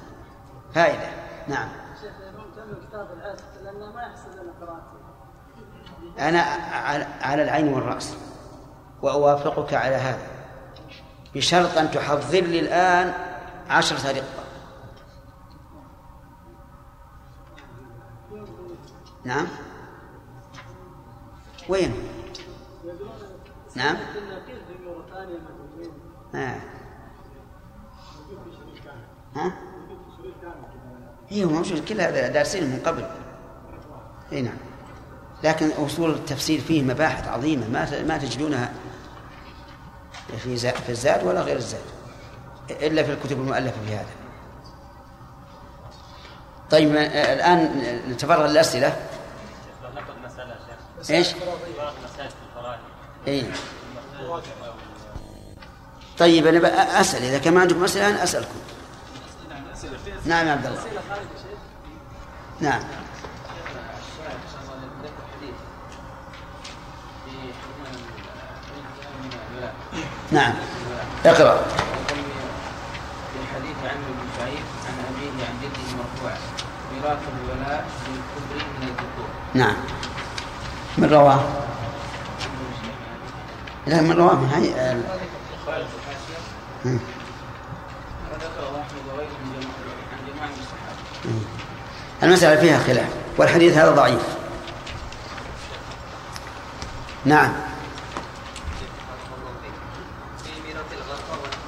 فائدة. 0.73 1.09
نعم. 1.47 1.69
أنا 6.19 6.41
على 7.21 7.43
العين 7.43 7.67
والرأس. 7.67 8.17
وأوافقك 9.01 9.73
على 9.73 9.95
هذا. 9.95 10.27
بشرط 11.35 11.77
أن 11.77 11.91
تحضر 11.91 12.41
لي 12.41 12.59
الآن 12.59 13.13
عشرة 13.69 14.11
رقة 14.11 14.45
نعم. 19.25 19.47
وين؟ 21.69 21.93
نعم. 23.75 23.97
آه. 26.35 26.57
ها؟ 29.35 29.53
هي 31.27 31.45
موجود 31.45 31.85
كل 31.85 32.01
هذا 32.01 32.27
دارسينه 32.27 32.65
من 32.65 32.81
قبل. 32.85 33.05
اي 34.31 34.41
نعم. 34.41 34.57
لكن 35.45 35.71
أصول 35.85 36.11
التفسير 36.11 36.61
فيه 36.61 36.81
مباحث 36.83 37.27
عظيمة 37.27 37.67
ما 37.67 38.03
ما 38.03 38.17
تجدونها 38.17 38.71
في 40.43 40.57
في 40.57 40.89
الزاد 40.89 41.23
ولا 41.23 41.41
غير 41.41 41.57
الزاد 41.57 41.81
إلا 42.69 43.03
في 43.03 43.11
الكتب 43.11 43.39
المؤلفة 43.39 43.77
في 43.87 43.95
هذا. 43.95 44.05
طيب 46.71 46.95
الآن 46.95 47.81
نتفرغ 48.09 48.47
للأسئلة. 48.47 48.95
إيش؟ 51.09 51.27
اي 53.27 53.45
طيب 56.17 56.47
أنا 56.47 57.01
أسأل 57.01 57.23
إذا 57.23 57.37
كان 57.37 57.53
ما 57.53 57.61
عندكم 57.61 57.83
أسئلة 57.83 58.09
أنا 58.09 58.23
أسألكم. 58.23 58.59
نعم 60.25 60.47
يا 60.47 60.51
عبد 60.51 60.65
الله. 60.65 60.83
نعم. 62.61 62.81
نعم. 70.31 70.53
اقرأ. 71.25 71.55
في 73.33 73.39
الحديث 73.41 73.77
عن 73.83 73.97
ابن 73.97 74.27
سعيد 74.39 74.65
عن 74.85 74.93
أبيه 75.09 75.45
عن 75.45 75.53
جده 75.61 75.97
مرفوعا 75.97 76.37
ميراث 76.93 77.19
الولاء 77.33 77.85
للكبر 78.07 78.65
من 78.79 78.87
الذكور. 78.87 79.27
نعم. 79.53 79.75
من 80.97 81.09
رواه؟ 81.09 81.43
لا 83.87 84.01
من 84.01 84.11
رواه. 84.11 84.35
من 84.35 84.49
هاي 84.49 84.95
المسألة 92.23 92.61
فيها 92.61 92.79
خلاف 92.79 93.09
والحديث 93.37 93.77
هذا 93.77 93.91
ضعيف. 93.91 94.21
نعم. 97.25 97.53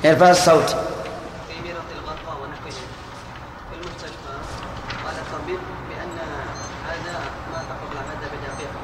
ارفع 0.08 0.30
الصوت 0.30 0.70
في 0.70 1.62
ميراث 1.63 1.89
الغرفة 2.00 2.41
ونحوه 2.41 2.72
في 3.70 3.76
المستشفى 3.76 4.34
قال 5.06 5.15
الطبيب 5.15 5.60
بأن 5.89 6.17
هذا 6.88 7.20
ما 7.52 7.58
هذا 7.58 8.28
بدقيقة 8.34 8.80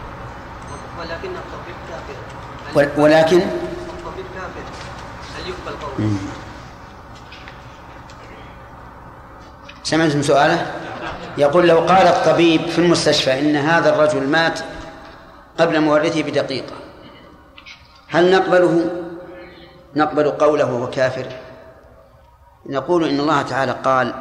ولكن 1.00 1.36
الطبيب 1.36 1.76
كافر 1.90 3.02
ولكن 3.02 3.38
الطبيب 3.38 4.26
كافر 4.36 4.64
هل 5.38 5.50
يقبل 5.50 5.86
قوله؟ 5.86 6.18
سمعتم 9.84 10.22
سؤاله؟ 10.22 10.72
يقول 11.38 11.68
لو 11.68 11.80
قال 11.80 12.08
الطبيب 12.08 12.68
في 12.68 12.80
المستشفى 12.80 13.40
إن 13.40 13.56
هذا 13.56 13.96
الرجل 13.96 14.28
مات 14.28 14.60
قبل 15.60 15.82
مورثه 15.82 16.24
بدقيقة 16.24 16.76
هل 18.08 18.32
نقبله 18.32 19.03
نقبل 19.96 20.32
قوله 20.32 20.74
وهو 20.74 20.90
كافر. 20.90 21.26
نقول 22.66 23.10
إن 23.10 23.20
الله 23.20 23.42
تعالى 23.42 23.72
قال 23.72 24.14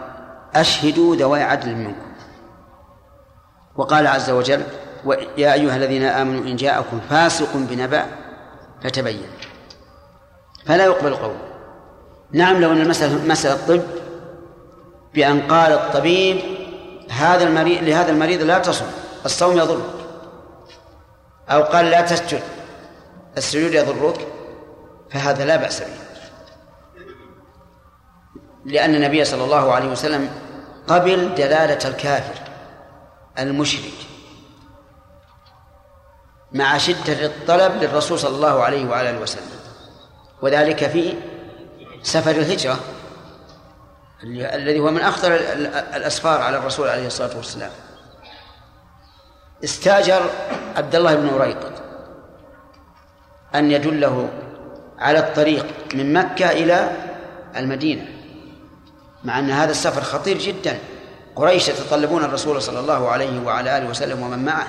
أشهدوا 0.55 1.17
ذوي 1.17 1.43
عدل 1.43 1.75
منكم. 1.75 2.13
وقال 3.77 4.07
عز 4.07 4.31
وجل 4.31 4.63
يا 5.39 5.53
أيها 5.53 5.77
الذين 5.77 6.05
آمنوا 6.05 6.41
إن 6.41 6.57
جاءكم 6.57 7.01
فاسق 7.11 7.49
بنبأ 7.55 8.07
فتبين. 8.83 9.31
فلا 10.67 10.85
يقبل 10.85 11.15
قول. 11.15 11.37
نعم 12.33 12.61
لو 12.61 12.73
أن 12.73 12.81
المسألة 12.81 13.25
مسألة 13.25 13.67
طب 13.67 13.83
بأن 15.15 15.41
قال 15.41 15.73
الطبيب 15.73 16.41
هذا 17.11 17.45
المريض 17.45 17.83
لهذا 17.83 18.11
المريض 18.13 18.43
لا 18.43 18.59
تصم 18.59 18.87
الصوم 19.25 19.59
يضرك. 19.59 19.91
أو 21.49 21.63
قال 21.63 21.85
لا 21.87 22.01
تسجد 22.01 22.43
السجود 23.37 23.75
يضرك. 23.75 24.27
فهذا 25.13 25.45
لا 25.45 25.57
بأس 25.57 25.81
به. 25.81 25.87
لأن 28.65 28.95
النبي 28.95 29.25
صلى 29.25 29.45
الله 29.45 29.73
عليه 29.73 29.89
وسلم 29.89 30.31
قبل 30.89 31.35
دلالة 31.35 31.89
الكافر 31.89 32.43
المشرك 33.39 33.93
مع 36.53 36.79
شدة 36.79 37.27
الطلب 37.27 37.83
للرسول 37.83 38.19
صلى 38.19 38.37
الله 38.37 38.63
عليه 38.63 38.87
وعلى 38.87 39.11
آله 39.11 39.21
وسلم. 39.21 39.51
وذلك 40.43 40.91
في 40.91 41.15
سفر 42.03 42.31
الهجرة 42.31 42.81
الذي 44.25 44.81
هو 44.81 44.91
من 44.91 45.01
أخطر 45.01 45.35
الأسفار 45.97 46.41
على 46.41 46.57
الرسول 46.59 46.89
عليه 46.89 47.07
الصلاة 47.07 47.37
والسلام. 47.37 47.71
استاجر 49.65 50.31
عبد 50.77 50.95
الله 50.95 51.15
بن 51.15 51.29
أريقط 51.29 51.73
أن 53.55 53.71
يدله 53.71 54.29
على 55.03 55.19
الطريق 55.19 55.67
من 55.95 56.13
مكة 56.13 56.51
إلى 56.51 56.93
المدينة 57.57 58.07
مع 59.25 59.39
أن 59.39 59.51
هذا 59.51 59.71
السفر 59.71 60.03
خطير 60.03 60.39
جدا. 60.39 60.79
قريش 61.37 61.69
يتطلبون 61.69 62.25
الرسول 62.25 62.63
صلى 62.63 62.81
الله 62.81 63.09
عليه 63.09 63.41
وعلى 63.41 63.79
آله 63.79 63.89
وسلم 63.89 64.23
ومن 64.23 64.45
معه 64.45 64.67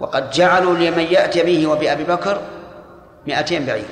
وقد 0.00 0.30
جعلوا 0.30 0.74
لمن 0.74 1.02
يأتي 1.02 1.42
به 1.42 1.66
وبأبي 1.66 2.04
بكر 2.04 2.40
مئتين 3.26 3.66
بعير. 3.66 3.88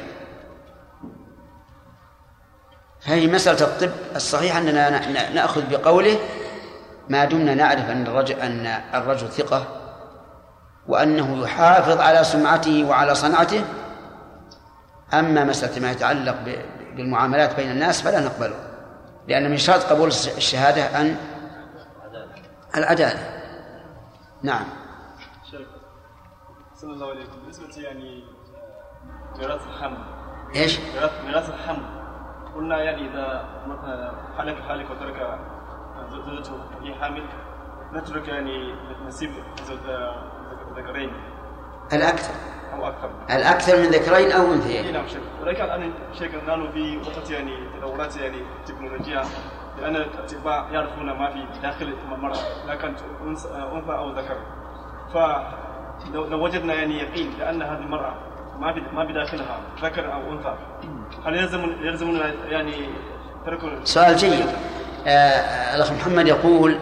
هذه 3.04 3.26
مسألة 3.26 3.60
الطب 3.60 3.90
الصحيح 4.16 4.56
أننا 4.56 5.30
نأخذ 5.30 5.62
بقوله 5.70 6.18
ما 7.08 7.24
دمنا 7.24 7.54
نعرف 7.54 7.90
أن 7.90 8.06
الرجل 8.06 8.34
أن 8.34 8.66
الرجل 8.94 9.28
ثقة 9.28 9.66
وأنه 10.88 11.42
يحافظ 11.42 12.00
على 12.00 12.24
سمعته 12.24 12.84
وعلى 12.84 13.14
صنعته 13.14 13.64
أما 15.14 15.44
مسألة 15.44 15.82
ما 15.82 15.90
يتعلق 15.90 16.36
بالمعاملات 16.96 17.56
بين 17.56 17.70
الناس 17.70 18.02
فلا 18.02 18.20
نقبله 18.20 18.68
لأن 19.28 19.50
من 19.50 19.56
شرط 19.56 19.82
قبول 19.84 20.08
الشهادة 20.08 21.00
أن 21.00 21.16
العدالة. 22.76 23.20
نعم. 24.42 24.64
شيخ 25.50 25.60
الله 26.82 27.10
عليكم 27.10 27.32
بالنسبة 27.40 27.82
يعني 27.82 28.24
ميراث 29.38 29.66
الحمل. 29.66 29.98
إيش؟ 30.54 30.78
ميراث 31.26 31.48
الحمل. 31.50 31.98
قلنا 32.54 32.82
يعني 32.82 33.10
إذا 33.10 33.48
مثلا 33.66 34.12
حلك 34.38 34.62
حالك 34.62 34.90
وترك 34.90 35.38
زوجته 36.10 36.60
هي 36.82 36.94
حامل 36.94 37.24
نترك 37.92 38.28
يعني 38.28 38.74
نسيب 39.06 39.30
زوج- 39.68 40.76
ذكرين. 40.76 41.10
الأكثر. 41.92 42.34
أو 42.74 42.88
أكثر. 42.88 43.10
الأكثر 43.30 43.76
من 43.76 43.86
ذكرين 43.86 44.32
أو 44.32 44.52
أنثيين. 44.52 44.92
نعم 44.92 45.08
شيخ. 45.08 45.22
ولكن 45.42 45.64
الان 45.64 45.92
شيخ 46.18 46.34
نحن 46.34 46.70
في 46.72 46.96
وقت 46.96 47.30
يعني 47.30 47.52
تطورات 47.78 48.16
يعني 48.16 48.42
تكنولوجيا 48.66 49.22
لأن 49.80 49.96
الأطباء 49.96 50.66
يعرفون 50.72 51.06
ما 51.06 51.30
في 51.30 51.60
داخل 51.62 51.94
كانت 52.82 52.98
انثى 53.26 53.48
أنثى 53.48 53.92
أو 53.92 54.10
ذكر. 54.10 54.36
فلو 55.14 56.24
لو 56.24 56.44
وجدنا 56.44 56.74
يعني 56.74 56.98
يقين 56.98 57.30
لأن 57.38 57.62
هذه 57.62 57.78
المرأة 57.78 58.14
ما 58.58 58.72
في 58.72 58.80
ما 58.80 59.04
بداخلها 59.04 59.60
ذكر 59.82 60.12
أو 60.12 60.32
أنثى 60.32 60.54
هل 61.26 61.36
يلزم 61.36 61.60
يلزمنا 61.80 62.32
يعني 62.44 62.88
ترك 63.46 63.60
سؤال 63.84 64.16
جيد. 64.16 64.46
آه 65.06 65.76
الأخ 65.76 65.92
محمد 65.92 66.28
يقول 66.28 66.78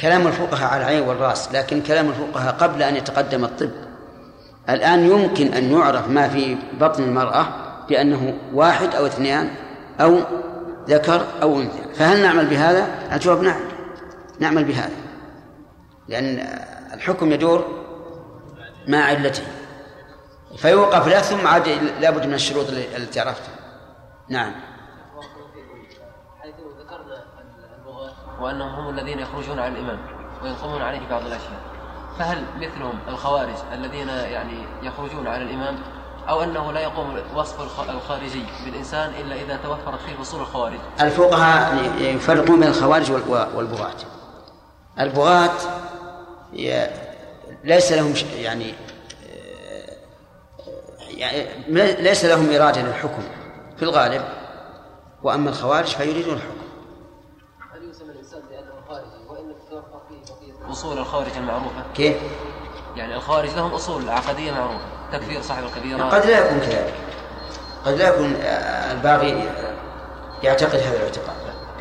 كلام 0.00 0.26
الفقهاء 0.26 0.72
على 0.72 0.82
العين 0.82 1.08
والرأس 1.08 1.54
لكن 1.54 1.82
كلام 1.82 2.08
الفقهاء 2.08 2.54
قبل 2.54 2.82
أن 2.82 2.96
يتقدم 2.96 3.44
الطب. 3.44 3.70
الآن 4.70 5.06
يمكن 5.10 5.46
أن 5.54 5.72
يعرف 5.72 6.08
ما 6.08 6.28
في 6.28 6.56
بطن 6.80 7.02
المرأة 7.02 7.46
بأنه 7.88 8.38
واحد 8.54 8.94
أو 8.94 9.06
اثنان 9.06 9.50
أو 10.00 10.18
ذكر 10.88 11.26
أو 11.42 11.60
أنثى. 11.60 11.94
فهل 11.94 12.22
نعمل 12.22 12.46
بهذا؟ 12.46 12.88
الجواب 13.12 13.42
نعم. 13.42 13.60
نعمل 14.40 14.64
بهذا. 14.64 14.96
لأن 16.08 16.48
الحكم 16.94 17.32
يدور 17.32 17.66
مع 18.88 18.98
علته. 18.98 19.42
فيوقف 20.56 21.08
له 21.08 21.20
ثم 21.20 21.46
عاد 21.46 21.68
لابد 22.00 22.26
من 22.26 22.34
الشروط 22.34 22.68
التي 22.70 23.20
عرفتها 23.20 23.54
نعم. 24.28 24.52
حيث 26.42 26.54
ذكرنا 26.80 27.24
البغاة 27.78 28.42
وأنهم 28.42 28.68
هم 28.68 28.98
الذين 28.98 29.18
يخرجون 29.18 29.58
على 29.58 29.72
الإمام 29.72 29.98
وينقمون 30.42 30.82
عليه 30.82 31.08
بعض 31.10 31.22
الأشياء. 31.26 31.71
فهل 32.18 32.44
مثلهم 32.56 32.98
الخوارج 33.08 33.54
الذين 33.72 34.08
يعني 34.08 34.64
يخرجون 34.82 35.26
على 35.26 35.42
الإمام 35.42 35.78
أو 36.28 36.42
أنه 36.42 36.72
لا 36.72 36.80
يقوم 36.80 37.18
وصف 37.34 37.60
الخ- 37.60 37.90
الخارجي 37.90 38.44
بالإنسان 38.64 39.10
إلا 39.20 39.34
إذا 39.34 39.56
توفرت 39.56 40.00
فيه 40.00 40.16
فصول 40.16 40.40
الخوارج؟ 40.40 40.78
الفقهاء 41.00 41.84
يفرقون 42.00 42.60
بين 42.60 42.68
الخوارج 42.68 43.12
وال- 43.12 43.48
والبغاة. 43.56 43.94
البغاة 45.00 45.50
ليس 47.64 47.92
لهم 47.92 48.14
يعني 48.34 48.74
آه، 49.30 49.96
يعني 51.10 51.46
ليس 52.02 52.24
لهم 52.24 52.52
إرادة 52.52 52.82
للحكم 52.82 53.22
في 53.76 53.82
الغالب 53.82 54.22
وأما 55.22 55.50
الخوارج 55.50 55.86
فيريدون 55.86 56.34
الحكم 56.34 56.52
هل 57.74 57.90
يسمى 57.90 58.10
الإنسان 58.10 58.40
بأنه 58.50 58.72
خارجي 58.88 59.28
وإن 59.28 59.54
تتوفر 59.66 60.00
فيه 60.08 60.34
بقية 60.34 60.61
أصول 60.72 60.98
الخارج 60.98 61.36
المعروفة. 61.36 61.82
كيف؟ 61.94 62.16
يعني 62.96 63.14
الخارج 63.14 63.50
لهم 63.50 63.72
أصول 63.74 64.08
عقدية 64.08 64.52
معروفة. 64.52 64.84
تكفير 65.12 65.42
صاحب 65.42 65.64
الكبيرة. 65.64 66.04
قد 66.04 66.26
لا 66.26 66.46
يكون 66.46 66.60
كذلك. 66.60 66.94
قد 67.84 67.92
لا 67.92 68.08
يكون 68.08 68.34
آه، 68.42 68.92
الباغي 68.92 69.50
يعتقد 70.42 70.78
هذا 70.78 70.96
الاعتقاد. 70.96 71.36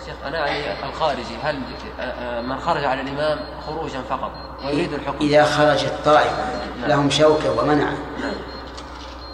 شيخ 0.05 0.15
أنا 0.25 0.47
يعني 0.47 0.85
الخارجي 0.85 1.37
هل 1.43 1.59
آه، 1.99 2.01
آه، 2.01 2.41
من 2.41 2.59
خرج 2.59 2.83
على 2.83 3.01
الإمام 3.01 3.39
خروجا 3.67 4.01
فقط؟ 4.09 4.31
ويريد 4.65 4.93
الحكم. 4.93 5.17
إذا 5.21 5.43
خرجت 5.43 5.93
طائفة 6.05 6.43
لهم 6.87 7.09
شوكة 7.09 7.59
ومنع 7.59 7.93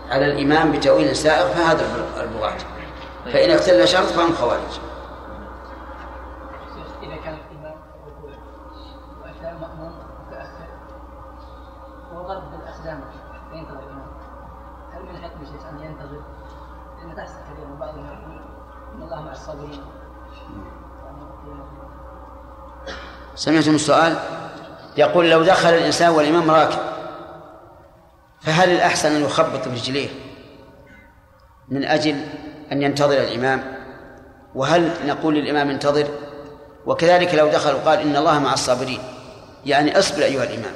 على 0.09 0.25
الإمام 0.25 0.71
بتأويل 0.71 1.15
سائغ 1.15 1.47
فهذا 1.47 1.85
البغاة. 2.21 2.57
فإن 3.33 3.51
اختل 3.51 3.87
شرط 3.87 4.05
فهم 4.05 4.33
خوارج 4.33 4.79
إذا 7.03 7.15
كان 7.15 7.33
الإمام 7.33 7.77
ركوع 8.07 8.31
وأتى 9.21 9.49
المأموم 9.51 9.93
متأخر 10.27 10.67
وضرب 12.13 12.51
بالأقدام 12.51 13.03
ينتظر 13.53 13.79
الإمام 13.79 14.11
هل 14.93 15.03
من 15.03 15.15
الحكم 15.15 15.45
شيء 15.45 15.69
أن 15.69 15.79
ينتظر؟ 15.79 16.21
لأن 16.97 17.15
تحصل 17.15 17.39
كثيرا 17.53 17.67
من 17.67 17.79
بعضهم 17.79 18.05
يقول 18.05 18.41
إن 18.95 19.01
الله 19.01 19.21
مع 19.21 19.31
الصابرين 19.31 19.83
سمعتم 23.47 23.75
السؤال؟ 23.75 24.17
يقول 24.97 25.29
لو 25.29 25.43
دخل 25.43 25.69
الإنسان 25.69 26.09
والإمام 26.09 26.51
راكب 26.51 26.79
فهل 28.41 28.69
الأحسن 28.69 29.15
أن 29.15 29.21
يخبط 29.21 29.67
برجليه 29.67 30.09
من 31.69 31.83
أجل 31.85 32.21
أن 32.71 32.81
ينتظر 32.81 33.17
الإمام؟ 33.17 33.63
وهل 34.55 34.91
نقول 35.05 35.35
للإمام 35.35 35.69
انتظر؟ 35.69 36.07
وكذلك 36.85 37.35
لو 37.35 37.47
دخل 37.47 37.73
وقال 37.73 37.99
إن 37.99 38.15
الله 38.15 38.39
مع 38.39 38.53
الصابرين 38.53 38.99
يعني 39.65 39.99
اصبر 39.99 40.23
أيها 40.23 40.43
الإمام. 40.43 40.73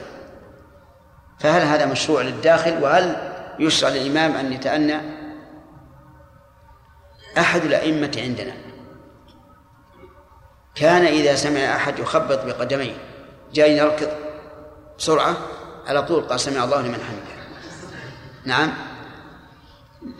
فهل 1.40 1.62
هذا 1.62 1.86
مشروع 1.86 2.22
للداخل؟ 2.22 2.84
وهل 2.84 3.16
يشرع 3.60 3.90
للإمام 3.90 4.36
أن 4.36 4.54
يتأنى؟ 4.54 4.98
أحد 7.38 7.62
الأئمة 7.62 8.12
عندنا. 8.18 8.54
كان 10.76 11.06
إذا 11.06 11.36
سمع 11.36 11.60
أحد 11.60 12.00
يخبط 12.00 12.46
بقدميه 12.46 12.98
جاي 13.54 13.78
يركض 13.78 14.08
بسرعة 14.98 15.38
على 15.88 16.04
طول 16.04 16.24
قال 16.24 16.40
سمع 16.40 16.64
الله 16.64 16.82
لمن 16.82 17.00
حمده. 17.00 17.42
نعم. 18.46 18.74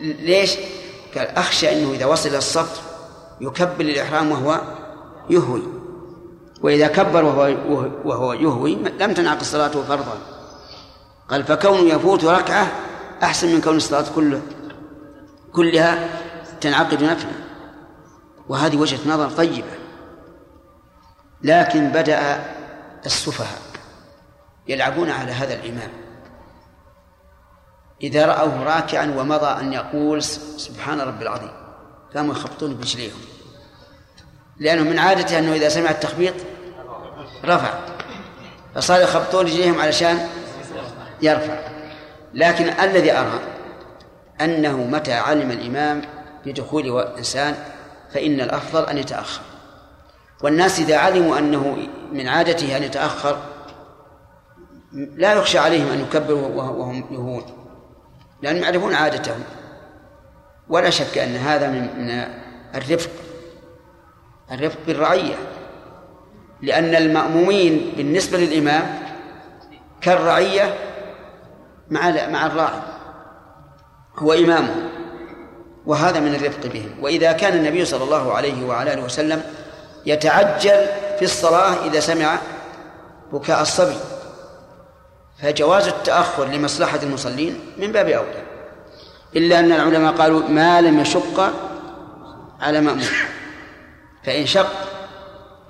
ليش؟ 0.00 0.56
قال 1.16 1.26
أخشى 1.26 1.72
أنه 1.72 1.92
إذا 1.92 2.06
وصل 2.06 2.34
الصف 2.34 2.82
يكبر 3.40 3.80
الإحرام 3.84 4.30
وهو 4.30 4.60
يهوي. 5.30 5.62
وإذا 6.62 6.86
كبر 6.86 7.24
وهو 7.24 7.54
وهو 8.04 8.32
يهوي 8.32 8.74
لم 8.74 9.14
تنعقد 9.14 9.42
صلاته 9.42 9.82
فرضا. 9.82 10.18
قال 11.28 11.44
فكونه 11.44 11.94
يفوت 11.94 12.24
ركعة 12.24 12.72
أحسن 13.22 13.54
من 13.54 13.60
كون 13.60 13.76
الصلاة 13.76 14.04
كله 14.14 14.42
كلها 15.52 16.08
تنعقد 16.60 17.02
نفلا. 17.02 17.32
وهذه 18.48 18.76
وجهة 18.76 19.08
نظر 19.08 19.30
طيبة. 19.30 19.81
لكن 21.42 21.88
بدأ 21.88 22.44
السفهاء 23.06 23.58
يلعبون 24.68 25.10
على 25.10 25.32
هذا 25.32 25.54
الإمام. 25.54 25.90
إذا 28.02 28.26
رأوه 28.26 28.62
راكعا 28.62 29.14
ومضى 29.16 29.60
أن 29.60 29.72
يقول 29.72 30.22
سبحان 30.22 31.00
رب 31.00 31.22
العظيم 31.22 31.50
قاموا 32.14 32.34
يخبطون 32.34 32.76
برجليهم. 32.76 33.18
لأنه 34.58 34.82
من 34.82 34.98
عادته 34.98 35.38
أنه 35.38 35.52
إذا 35.52 35.68
سمع 35.68 35.90
التخبيط 35.90 36.34
رفع 37.44 37.74
فصار 38.74 39.00
يخبطون 39.00 39.46
رجليهم 39.46 39.80
علشان 39.80 40.28
يرفع. 41.22 41.58
لكن 42.34 42.68
الذي 42.68 43.12
أرى 43.12 43.40
أنه 44.40 44.76
متى 44.76 45.12
علم 45.12 45.50
الإمام 45.50 46.02
بدخول 46.46 47.00
إنسان 47.18 47.56
فإن 48.14 48.40
الأفضل 48.40 48.84
أن 48.84 48.98
يتأخر. 48.98 49.51
والناس 50.42 50.80
إذا 50.80 50.96
علموا 50.96 51.38
أنه 51.38 51.76
من 52.12 52.28
عادته 52.28 52.76
أن 52.76 52.82
يتأخر 52.82 53.38
لا 54.92 55.32
يخشى 55.32 55.58
عليهم 55.58 55.88
أن 55.88 56.00
يكبروا 56.00 56.48
وهم 56.48 57.04
يهون 57.10 57.42
لأنهم 58.42 58.62
يعرفون 58.62 58.94
عادتهم. 58.94 59.42
ولا 60.68 60.90
شك 60.90 61.18
أن 61.18 61.36
هذا 61.36 61.70
من 61.70 62.24
الرفق 62.74 63.10
الرفق 64.52 64.78
بالرعية 64.86 65.34
لأن 66.62 66.94
المأمومين 66.94 67.92
بالنسبة 67.96 68.38
للإمام 68.38 68.98
كالرعية 70.00 70.74
مع 71.90 72.10
مع 72.10 72.46
الراعي 72.46 72.80
هو 74.18 74.32
إمامه 74.32 74.74
وهذا 75.86 76.20
من 76.20 76.34
الرفق 76.34 76.66
بهم. 76.66 76.90
وإذا 77.00 77.32
كان 77.32 77.58
النبي 77.58 77.84
صلى 77.84 78.04
الله 78.04 78.32
عليه 78.32 78.66
وعلى 78.66 78.92
آله 78.92 79.04
وسلم 79.04 79.42
يتعجل 80.06 80.86
في 81.18 81.22
الصلاة 81.22 81.86
إذا 81.86 82.00
سمع 82.00 82.38
بكاء 83.32 83.62
الصبي. 83.62 83.96
فجواز 85.42 85.88
التأخر 85.88 86.44
لمصلحة 86.44 86.98
المصلين 87.02 87.60
من 87.78 87.92
باب 87.92 88.08
أولى. 88.08 88.42
إلا 89.36 89.58
أن 89.58 89.72
العلماء 89.72 90.12
قالوا 90.12 90.48
ما 90.48 90.80
لم 90.80 91.00
يشق 91.00 91.52
على 92.60 92.80
مأمون. 92.80 93.08
فإن 94.24 94.46
شق 94.46 94.72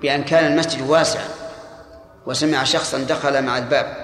بأن 0.01 0.23
كان 0.23 0.51
المسجد 0.51 0.89
واسعا 0.89 1.25
وسمع 2.25 2.63
شخصا 2.63 2.97
دخل 2.97 3.41
مع 3.41 3.57
الباب 3.57 3.97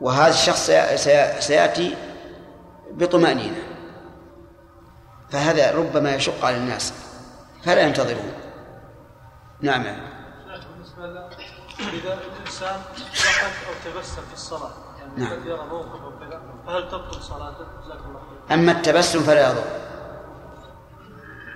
وهذا 0.00 0.30
الشخص 0.30 0.70
سيأتي 1.40 1.96
بطمأنينة. 2.90 3.62
فهذا 5.30 5.72
ربما 5.72 6.14
يشق 6.14 6.44
على 6.44 6.56
الناس 6.56 6.92
فلا 7.64 7.80
ينتظرون. 7.80 8.32
نعم 9.60 9.82
بالنسبة 9.82 11.28
إذا 11.80 12.14
الإنسان 12.14 12.76
ضحك 12.98 13.52
أو 13.68 13.92
تبسم 13.92 14.22
في 14.28 14.34
الصلاة 14.34 14.70
يعني 14.98 15.10
نعم. 15.16 15.32
قد 15.40 15.46
يرى 15.46 15.64
موقف 15.70 16.02
أو 16.02 16.18
كذا 16.18 16.40
فهل 16.66 16.90
تبطل 16.90 17.22
صلاته؟ 17.22 17.64
جزاك 17.84 17.98
الله 18.08 18.20
خير. 18.20 18.54
أما 18.58 18.72
التبسم 18.72 19.20
فلا 19.22 19.50
يضر 19.50 19.64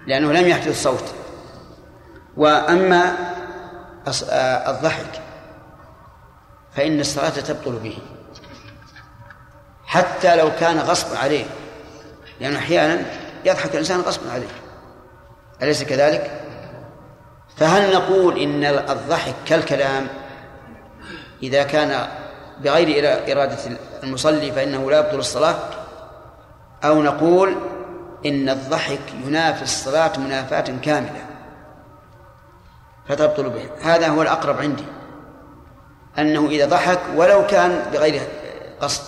لأنه 0.07 0.33
لم 0.33 0.49
يحدث 0.49 0.83
صوت 0.83 1.05
وأما 2.37 3.17
أص- 4.07 4.25
آه، 4.31 4.71
الضحك 4.71 5.23
فإن 6.77 7.01
الصلاة 7.01 7.29
تبطل 7.31 7.73
به 7.79 7.99
حتى 9.87 10.37
لو 10.37 10.51
كان 10.61 10.79
غصب 10.79 11.17
عليه 11.17 11.45
لأنه 12.41 12.59
أحيانا 12.59 13.03
يضحك 13.45 13.73
الإنسان 13.73 14.01
غصب 14.01 14.21
عليه 14.31 14.49
أليس 15.63 15.83
كذلك؟ 15.83 16.41
فهل 17.57 17.95
نقول 17.95 18.39
إن 18.39 18.65
الضحك 18.65 19.35
كالكلام 19.47 20.09
إذا 21.43 21.63
كان 21.63 22.09
بغير 22.61 22.87
إرا- 23.03 23.31
إرادة 23.31 23.59
المصلي 24.03 24.53
فإنه 24.53 24.91
لا 24.91 24.99
يبطل 24.99 25.19
الصلاة؟ 25.19 25.57
أو 26.85 27.03
نقول 27.03 27.57
إن 28.27 28.49
الضحك 28.49 29.01
ينافي 29.27 29.63
الصلاة 29.63 30.19
منافاة 30.19 30.65
كاملة 30.83 31.27
فتبطل 33.09 33.51
به. 33.51 33.69
هذا 33.83 34.09
هو 34.09 34.23
الأقرب 34.23 34.59
عندي 34.59 34.85
أنه 36.19 36.47
إذا 36.49 36.67
ضحك 36.67 37.01
ولو 37.17 37.47
كان 37.47 37.91
بغير 37.93 38.23
قصد 38.81 39.03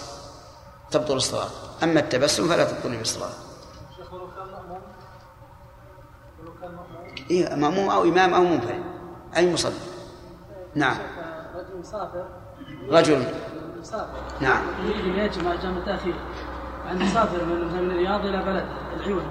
تبطل 0.90 1.16
الصلاة. 1.16 1.48
أما 1.82 2.00
التبسم 2.00 2.48
فلا 2.48 2.64
تبطل 2.64 2.96
بالصلاة 2.96 3.28
شيخ 3.96 4.12
ولو 4.12 4.26
كان 4.26 4.46
مأموم 4.46 4.80
ولو 6.40 6.52
كان 6.60 6.70
مأموم 6.70 7.13
إيه 7.30 7.54
مأموم 7.54 7.90
أو 7.90 8.02
إمام 8.02 8.34
أو 8.34 8.44
منفرد. 8.44 8.82
أي 9.36 9.52
مصلي. 9.52 9.72
نعم. 10.74 10.96
رجل 11.54 11.78
مسافر. 11.80 12.24
رجل. 12.90 13.24
مسافر. 13.80 14.06
نعم. 14.40 14.62
يريد 14.84 15.04
أن 15.04 15.24
يجمع 15.24 15.54
جمع 15.54 15.84
تاخير 15.86 16.14
عند 16.88 17.02
مسافر 17.02 17.44
من 17.44 17.74
من 17.74 17.90
الرياض 17.90 18.20
إلى 18.20 18.42
بلد 18.42 18.66
العيون 18.96 19.22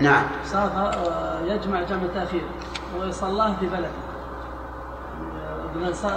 نعم. 0.00 0.26
سافر 0.44 0.94
آه، 0.94 1.40
يجمع 1.40 1.82
جمع 1.82 2.06
تاخير 2.14 2.42
ويصلاه 2.98 3.56
في 3.60 3.66
بلد. 3.66 3.90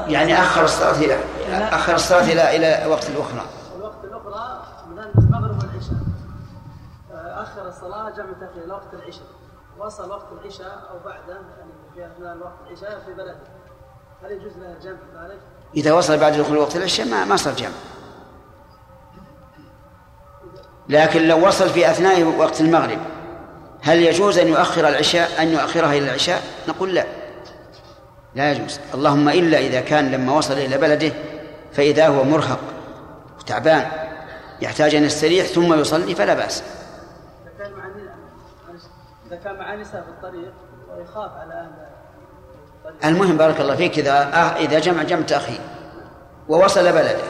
يعني 0.08 0.40
أخر 0.40 0.64
الصلاة 0.64 1.00
إلى 1.00 1.20
أخر 1.50 1.96
الصلاة 1.96 2.24
إلى 2.24 2.56
إلى 2.56 2.92
وقت 2.92 3.10
الأخرى. 3.10 3.42
الوقت 3.78 4.04
الأخرى 4.04 4.64
من 4.90 5.00
المغرب 5.00 5.58
والعشاء 5.64 5.98
آه، 7.12 7.44
آخر 7.44 7.68
الصلاة 7.68 8.10
جمع 8.10 8.34
تاخير 8.40 8.64
إلى 8.64 8.74
وقت 8.74 8.94
العشاء. 8.94 9.28
وصل 9.80 10.10
وقت 10.10 10.26
العشاء 10.32 10.90
أو 10.92 11.00
بعده 11.06 11.42
يعني 11.58 11.72
في 11.96 12.06
أثناء 12.06 12.38
وقت 12.38 12.54
العشاء 12.68 13.00
في 13.06 13.14
بلده. 13.14 13.38
هل 14.24 14.32
يجوز 14.32 14.58
له 14.58 14.72
الجمع 14.72 15.26
ذلك؟ 15.26 15.40
إذا 15.76 15.94
وصل 15.94 16.18
بعد 16.18 16.34
دخول 16.34 16.58
وقت 16.58 16.76
العشاء 16.76 17.08
ما 17.08 17.26
ما 17.26 17.36
صار 17.36 17.54
جمع. 17.54 17.70
لكن 20.90 21.28
لو 21.28 21.48
وصل 21.48 21.70
في 21.70 21.92
أثناء 21.92 22.24
وقت 22.24 22.62
المغرب 22.62 23.00
هل 23.82 24.02
يجوز 24.02 24.38
أن 24.38 24.48
يؤخر 24.48 24.88
العشاء 24.88 25.42
أن 25.42 25.48
يؤخرها 25.48 25.92
إلى 25.92 26.06
العشاء؟ 26.06 26.42
نقول 26.68 26.96
لا. 26.96 27.06
لا 28.36 28.52
يجوز. 28.52 28.80
اللهم 28.94 29.30
إلا 29.30 29.58
إذا 29.58 29.82
كان 29.82 30.12
لما 30.12 30.34
وصل 30.34 30.54
إلى 30.54 30.78
بلده 30.78 31.12
فإذا 31.74 32.08
هو 32.08 32.24
مرهق 32.24 32.60
وتعبان 33.40 33.92
يحتاج 34.62 34.96
أن 34.96 35.04
يستريح 35.04 35.46
ثم 35.46 35.80
يصلي 35.80 36.16
فلا 36.16 36.34
بأس. 36.34 36.64
إذا 39.28 39.36
كان 39.36 39.56
مع 39.56 39.76
نساء 39.76 40.02
في 40.02 40.10
الطريق 40.10 40.54
ويخاف 40.90 41.32
على 41.32 41.70
الطريق. 42.76 43.06
المهم 43.06 43.38
بارك 43.38 43.62
الله 43.62 43.76
فيك 43.76 44.00
إذا 44.00 44.12
آه 44.12 44.56
إذا 44.56 44.80
جمع 44.80 45.04
جمع 45.04 45.22
تأخير 45.22 45.60
ووصل 46.50 46.94
بلده. 46.94 47.24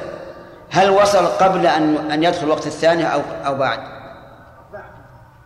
هل 0.71 0.89
وصل 0.89 1.25
قبل 1.25 1.67
أن 1.67 2.11
أن 2.11 2.23
يدخل 2.23 2.43
الوقت 2.43 2.67
الثاني 2.67 3.13
أو 3.13 3.21
أو 3.45 3.55
بعد؟ 3.55 3.79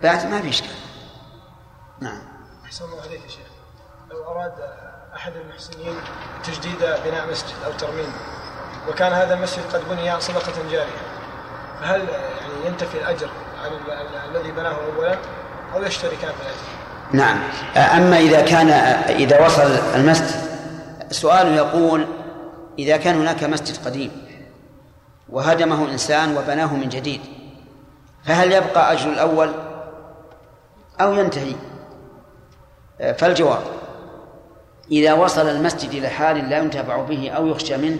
بعد. 0.01 0.25
ما 0.25 0.41
في 0.41 0.49
إشكال. 0.49 0.75
نعم. 1.99 2.21
أحسن 2.65 2.85
الله 2.85 3.01
عليك 3.01 3.23
يا 3.23 3.27
شيخ. 3.27 3.47
لو 4.09 4.23
أراد 4.23 4.53
أحد 5.15 5.33
المحسنين 5.35 5.95
تجديد 6.43 6.79
بناء 7.05 7.29
مسجد 7.31 7.55
أو 7.65 7.71
ترميمه 7.71 8.13
وكان 8.89 9.13
هذا 9.13 9.33
المسجد 9.33 9.63
قد 9.73 9.81
بني 9.89 10.19
صدقة 10.19 10.69
جارية 10.71 11.01
فهل 11.81 11.99
يعني 12.09 12.65
ينتفي 12.65 12.97
الأجر 12.97 13.29
عن 13.63 13.71
ال- 13.71 13.91
ال- 13.91 14.35
الذي 14.35 14.51
بناه 14.51 14.75
أولا؟ 14.97 15.17
أو 15.73 15.83
يشتركان 15.83 16.31
في 16.31 16.41
الأجر؟ 16.41 16.81
نعم. 17.13 17.39
أما 17.75 18.17
إذا 18.17 18.41
كان 18.41 18.69
إذا 19.09 19.45
وصل 19.45 19.71
المسجد 19.95 20.41
السؤال 21.11 21.53
يقول 21.53 22.07
إذا 22.79 22.97
كان 22.97 23.15
هناك 23.15 23.43
مسجد 23.43 23.85
قديم 23.85 24.11
وهدمه 25.29 25.91
إنسان 25.91 26.37
وبناه 26.37 26.75
من 26.75 26.89
جديد 26.89 27.21
فهل 28.23 28.51
يبقى 28.51 28.93
أجر 28.93 29.09
الأول 29.09 29.51
أو 31.01 31.13
ينتهي؟ 31.13 31.55
فالجواب 33.17 33.63
إذا 34.91 35.13
وصل 35.13 35.49
المسجد 35.49 35.89
إلى 35.89 36.09
حال 36.09 36.49
لا 36.49 36.57
ينتفع 36.57 37.01
به 37.01 37.29
أو 37.29 37.47
يخشى 37.47 37.77
منه 37.77 37.99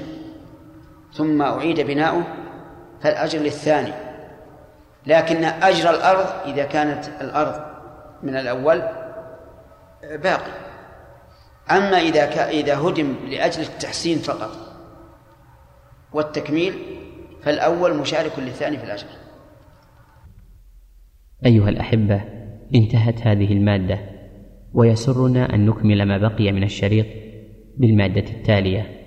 ثم 1.14 1.42
أعيد 1.42 1.80
بناؤه 1.80 2.24
فالأجر 3.04 3.40
للثاني. 3.40 3.94
لكن 5.06 5.44
أجر 5.44 5.90
الأرض 5.90 6.50
إذا 6.50 6.64
كانت 6.64 7.08
الأرض 7.22 7.62
من 8.24 8.36
الأول 8.36 8.82
باقي 10.04 10.52
أما 11.72 11.98
إذا 11.98 12.26
كا 12.26 12.50
إذا 12.50 12.78
هدم 12.78 13.16
لأجل 13.30 13.62
التحسين 13.62 14.18
فقط 14.18 14.52
والتكميل 16.14 16.74
فالأول 17.42 17.98
مشارك 17.98 18.40
للثاني 18.40 18.78
في 18.78 18.84
الأجر. 18.84 19.08
أيها 21.46 21.70
الأحبة 21.70 22.24
انتهت 22.76 23.28
هذه 23.28 23.54
المادة 23.54 24.00
ويسرنا 24.74 25.56
أن 25.56 25.66
نكمل 25.66 26.04
ما 26.04 26.18
بقي 26.18 26.52
من 26.52 26.64
الشريط 26.64 27.06
بالمادة 27.78 28.32
التالية. 28.32 29.02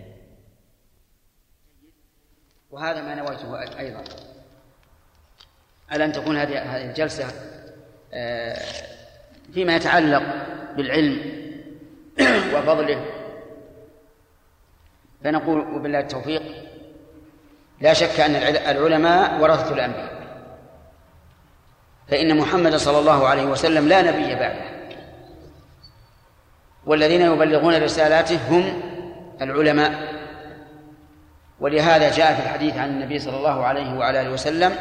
وهذا 2.71 3.03
ما 3.03 3.15
نويته 3.15 3.79
أيضا. 3.79 4.05
على 5.91 6.05
أن 6.05 6.13
تكون 6.13 6.37
هذه 6.37 6.77
هذه 6.77 6.85
الجلسة 6.85 7.27
آه، 8.13 8.59
فيما 9.55 9.77
يتعلق 9.77 10.23
بالعلم 10.77 11.45
وفضله. 12.55 13.05
فنقول 15.25 15.61
وبالله 15.61 15.99
التوفيق 16.01 16.43
لا 17.81 17.93
شك 17.93 18.21
أن 18.21 18.35
العل- 18.37 18.77
العلماء 18.77 19.41
ورثة 19.41 19.75
الأنبياء. 19.75 20.15
فإن 22.09 22.37
محمد 22.37 22.77
صلى 22.77 22.99
الله 22.99 23.29
عليه 23.29 23.45
وسلم 23.45 23.89
لا 23.89 24.03
نبي 24.03 24.35
بعده. 24.35 24.75
والذين 26.87 27.21
يبلغون 27.21 27.83
رسالاته 27.83 28.39
هم 28.51 28.83
العلماء. 29.43 30.15
ولهذا 31.61 32.11
جاء 32.17 32.35
في 32.35 32.43
الحديث 32.43 32.77
عن 32.77 32.89
النبي 32.89 33.19
صلى 33.19 33.37
الله 33.37 33.65
عليه 33.65 33.99
وعلى 33.99 34.21
آله 34.21 34.31
وسلم 34.31 34.77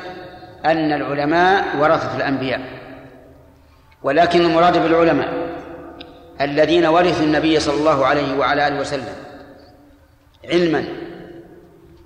أن 0.66 0.94
العلماء 0.94 1.78
ورثة 1.78 2.18
الأنبياء. 2.18 2.62
ولكن 4.04 4.42
المراد 4.42 4.78
بالعلماء 4.84 5.34
الذين 6.42 6.86
ورثوا 6.86 7.26
النبي 7.26 7.60
صلى 7.60 7.76
الله 7.76 8.06
عليه 8.06 8.38
وعلى 8.38 8.68
آله 8.68 8.80
وسلم 8.80 9.16
علما 10.52 10.86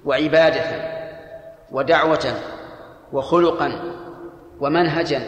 وعبادة 0.05 0.63
ودعوة 1.71 2.33
وخلقا 3.13 3.81
ومنهجا 4.59 5.21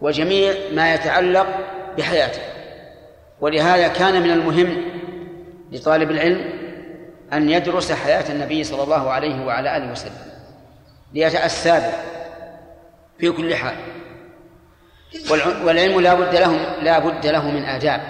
وجميع 0.00 0.54
ما 0.74 0.94
يتعلق 0.94 1.46
بحياته. 1.98 2.42
ولهذا 3.40 3.88
كان 3.88 4.22
من 4.22 4.30
المهم 4.30 4.84
لطالب 5.72 6.10
العلم 6.10 6.44
أن 7.32 7.50
يدرس 7.50 7.92
حياة 7.92 8.32
النبي 8.32 8.64
صلى 8.64 8.82
الله 8.82 9.10
عليه 9.10 9.46
وعلى 9.46 9.76
آله 9.76 9.92
وسلم. 9.92 10.33
ليتأسى 11.14 11.70
به 11.70 11.92
في 13.18 13.30
كل 13.30 13.54
حال. 13.54 13.76
والع- 15.30 15.64
والعلم 15.64 16.00
لا 16.00 16.14
بد 16.14 16.34
له 16.34 16.56
لا 16.82 16.98
بد 16.98 17.26
له 17.26 17.50
من 17.50 17.64
آداب 17.64 18.00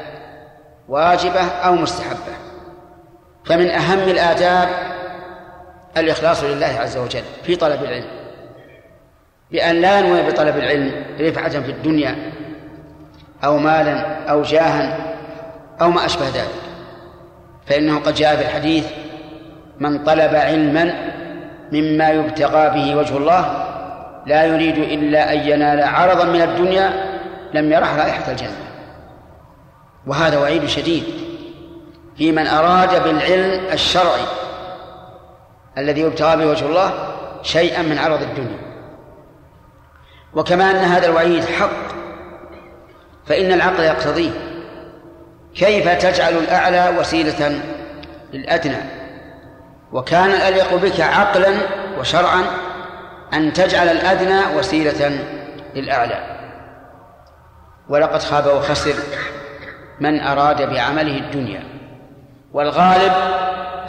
واجبة 0.88 1.40
أو 1.40 1.74
مستحبة. 1.74 2.34
فمن 3.44 3.70
أهم 3.70 3.98
الآداب 3.98 4.68
الإخلاص 5.96 6.44
لله 6.44 6.66
عز 6.66 6.96
وجل 6.96 7.22
في 7.42 7.56
طلب 7.56 7.82
العلم. 7.84 8.10
بأن 9.50 9.80
لا 9.80 9.98
ينوي 9.98 10.22
بطلب 10.22 10.56
العلم 10.56 11.04
رفعة 11.20 11.48
في 11.60 11.70
الدنيا 11.70 12.32
أو 13.44 13.58
مالا 13.58 14.24
أو 14.30 14.42
جاها 14.42 15.14
أو 15.80 15.90
ما 15.90 16.06
أشبه 16.06 16.28
ذلك. 16.28 16.54
فإنه 17.66 17.98
قد 18.00 18.14
جاء 18.14 18.36
في 18.36 18.42
الحديث 18.42 18.86
من 19.80 20.04
طلب 20.04 20.34
علما 20.34 21.13
مما 21.74 22.10
يبتغى 22.10 22.70
به 22.70 22.96
وجه 22.96 23.16
الله 23.16 23.66
لا 24.26 24.44
يريد 24.44 24.78
إلا 24.78 25.32
أن 25.32 25.38
ينال 25.38 25.82
عرضا 25.82 26.24
من 26.24 26.42
الدنيا 26.42 26.92
لم 27.54 27.72
يرح 27.72 27.94
رائحة 27.94 28.30
الجنة. 28.30 28.56
وهذا 30.06 30.38
وعيد 30.38 30.66
شديد 30.66 31.04
في 32.16 32.32
من 32.32 32.46
أراد 32.46 33.04
بالعلم 33.04 33.60
الشرعي 33.72 34.24
الذي 35.78 36.00
يبتغى 36.00 36.36
به 36.36 36.46
وجه 36.46 36.66
الله 36.66 36.92
شيئا 37.42 37.82
من 37.82 37.98
عرض 37.98 38.22
الدنيا. 38.22 38.58
وكما 40.34 40.70
أن 40.70 40.76
هذا 40.76 41.06
الوعيد 41.06 41.44
حق 41.44 41.94
فإن 43.26 43.52
العقل 43.52 43.82
يقتضيه. 43.82 44.30
كيف 45.54 45.88
تجعل 45.88 46.32
الأعلى 46.32 46.98
وسيلة 46.98 47.60
للأدنى؟ 48.32 49.03
وكان 49.94 50.30
الأليق 50.30 50.74
بك 50.74 51.00
عقلا 51.00 51.50
وشرعا 51.98 52.42
أن 53.34 53.52
تجعل 53.52 53.88
الأدنى 53.88 54.56
وسيلة 54.56 55.18
للأعلى. 55.74 56.36
ولقد 57.88 58.22
خاب 58.22 58.46
وخسر 58.46 58.94
من 60.00 60.20
أراد 60.20 60.62
بعمله 60.62 61.18
الدنيا. 61.18 61.64
والغالب 62.52 63.12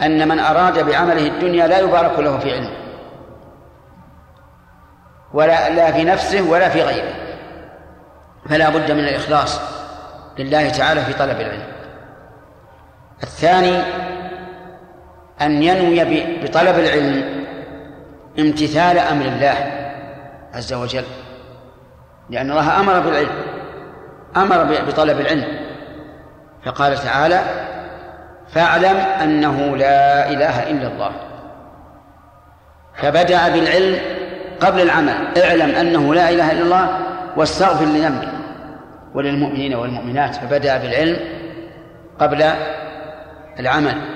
أن 0.02 0.28
من 0.28 0.38
أراد 0.38 0.86
بعمله 0.86 1.26
الدنيا 1.26 1.66
لا 1.66 1.78
يبارك 1.78 2.18
له 2.18 2.38
في 2.38 2.52
علمه 2.54 2.76
ولا 5.34 5.70
لا 5.70 5.92
في 5.92 6.04
نفسه 6.04 6.50
ولا 6.50 6.68
في 6.68 6.82
غيره. 6.82 7.14
فلا 8.48 8.70
بد 8.70 8.92
من 8.92 9.00
الإخلاص 9.00 9.60
لله 10.38 10.68
تعالى 10.68 11.04
في 11.04 11.12
طلب 11.12 11.40
العلم. 11.40 11.66
الثاني 13.22 13.82
أن 15.42 15.62
ينوي 15.62 16.04
بطلب 16.42 16.78
العلم 16.78 17.24
امتثال 18.38 18.98
أمر 18.98 19.24
الله 19.24 19.56
عز 20.54 20.72
وجل. 20.72 21.04
لأن 22.30 22.50
الله 22.50 22.80
أمر 22.80 23.00
بالعلم 23.00 23.28
أمر 24.36 24.64
بطلب 24.88 25.20
العلم. 25.20 25.44
فقال 26.64 26.98
تعالى 26.98 27.40
فاعلم 28.48 28.96
أنه 28.96 29.76
لا 29.76 30.28
إله 30.30 30.70
إلا 30.70 30.88
الله. 30.88 31.12
فبدأ 32.94 33.48
بالعلم 33.48 33.98
قبل 34.60 34.80
العمل. 34.80 35.38
اعلم 35.42 35.70
أنه 35.70 36.14
لا 36.14 36.30
إله 36.30 36.52
إلا 36.52 36.62
الله 36.62 36.98
واستغفر 37.36 37.84
لذنبك 37.84 38.28
وللمؤمنين 39.14 39.74
والمؤمنات. 39.74 40.36
فبدأ 40.36 40.78
بالعلم 40.78 41.16
قبل 42.20 42.50
العمل. 43.58 44.15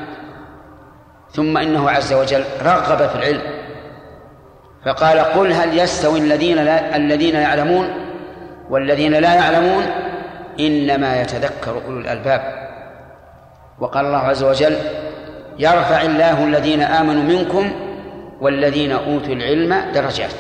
ثم 1.33 1.59
إنه 1.59 1.91
عز 1.91 2.13
وجل 2.13 2.45
رغب 2.63 3.09
في 3.09 3.15
العلم. 3.15 3.43
فقال 4.87 5.19
قل 5.19 5.53
هل 5.53 5.79
يستوي 5.79 6.19
الذين 6.19 6.65
لا 6.65 6.97
الذين 6.97 7.35
يعلمون 7.35 7.89
والذين 8.71 9.13
لا 9.13 9.35
يعلمون 9.35 9.87
إنما 10.61 11.21
يتذكر 11.21 11.83
أولو 11.87 11.99
الألباب. 11.99 12.71
وقال 13.79 14.07
الله 14.07 14.19
عز 14.19 14.43
وجل 14.43 14.79
يرفع 15.59 16.03
الله 16.03 16.45
الذين 16.45 16.83
آمنوا 16.83 17.23
منكم 17.23 17.73
والذين 18.41 18.93
أوتوا 18.93 19.35
العلم 19.35 19.93
درجات. 19.95 20.33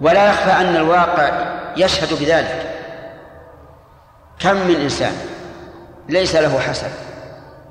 ولا 0.00 0.28
يخفى 0.28 0.50
أن 0.50 0.76
الواقع 0.76 1.30
يشهد 1.76 2.20
بذلك. 2.20 2.74
كم 4.40 4.56
من 4.56 4.74
إنسان 4.74 5.12
ليس 6.08 6.36
له 6.36 6.58
حسب 6.58 7.07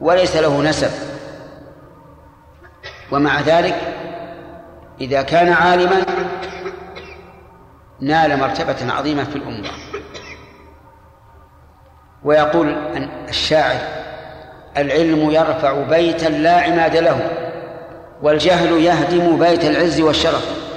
وليس 0.01 0.35
له 0.35 0.61
نسب. 0.61 0.91
ومع 3.11 3.41
ذلك 3.41 3.75
إذا 5.01 5.21
كان 5.21 5.53
عالما 5.53 6.05
نال 8.01 8.39
مرتبة 8.39 8.93
عظيمة 8.93 9.23
في 9.23 9.35
الأمة. 9.35 9.69
ويقول 12.23 12.69
الشاعر 13.29 13.79
العلم 14.77 15.31
يرفع 15.31 15.81
بيتا 15.83 16.25
لا 16.25 16.61
عماد 16.61 16.97
له 16.97 17.31
والجهل 18.21 18.71
يهدم 18.71 19.39
بيت 19.39 19.65
العز 19.65 20.01
والشرف. 20.01 20.67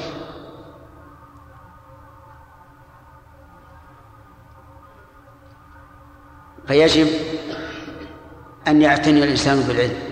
فيجب 6.66 7.06
أن 8.68 8.82
يعتني 8.82 9.24
الإنسان 9.24 9.60
بالعلم 9.60 10.10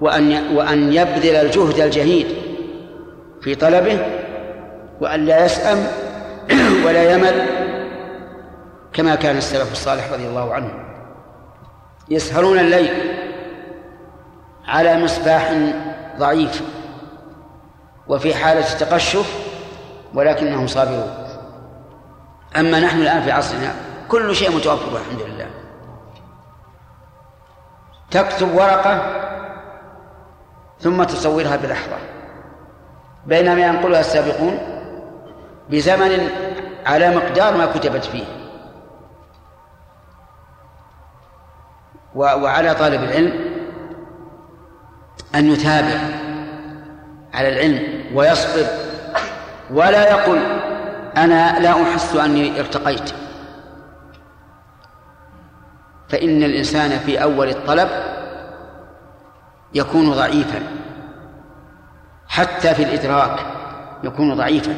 وأن 0.00 0.56
وأن 0.56 0.92
يبذل 0.92 1.36
الجهد 1.36 1.80
الجهيد 1.80 2.26
في 3.40 3.54
طلبه 3.54 4.06
وأن 5.00 5.26
لا 5.26 5.44
يسأم 5.44 5.86
ولا 6.84 7.12
يمل 7.12 7.46
كما 8.92 9.14
كان 9.14 9.36
السلف 9.36 9.72
الصالح 9.72 10.12
رضي 10.12 10.26
الله 10.26 10.54
عنهم. 10.54 10.88
يسهرون 12.08 12.58
الليل 12.58 12.90
على 14.66 15.04
مصباح 15.04 15.52
ضعيف 16.18 16.62
وفي 18.08 18.34
حالة 18.34 18.78
تقشف 18.78 19.34
ولكنهم 20.14 20.66
صابرون. 20.66 21.28
أما 22.56 22.80
نحن 22.80 23.00
الآن 23.00 23.22
في 23.22 23.30
عصرنا 23.30 23.74
كل 24.08 24.36
شيء 24.36 24.56
متوفر 24.56 24.94
والحمد 24.94 25.20
لله. 25.20 25.37
تكتب 28.10 28.54
ورقة 28.54 29.02
ثم 30.80 31.02
تصورها 31.02 31.56
بلحظة 31.56 31.96
بينما 33.26 33.60
ينقلها 33.60 34.00
السابقون 34.00 34.58
بزمن 35.70 36.30
على 36.86 37.16
مقدار 37.16 37.56
ما 37.56 37.66
كتبت 37.66 38.04
فيه. 38.04 38.24
وعلى 42.14 42.74
طالب 42.74 43.02
العلم 43.02 43.32
أن 45.34 45.52
يتابع 45.52 46.00
على 47.34 47.48
العلم 47.48 48.04
ويصبر 48.14 48.66
ولا 49.70 50.10
يقل 50.10 50.38
أنا 51.16 51.58
لا 51.58 51.82
أحس 51.82 52.16
أني 52.16 52.60
ارتقيت. 52.60 53.12
فإن 56.08 56.42
الإنسان 56.42 56.98
في 56.98 57.22
أول 57.22 57.48
الطلب 57.48 57.88
يكون 59.74 60.12
ضعيفا. 60.12 60.62
حتى 62.28 62.74
في 62.74 62.82
الإدراك 62.82 63.46
يكون 64.04 64.34
ضعيفا. 64.34 64.76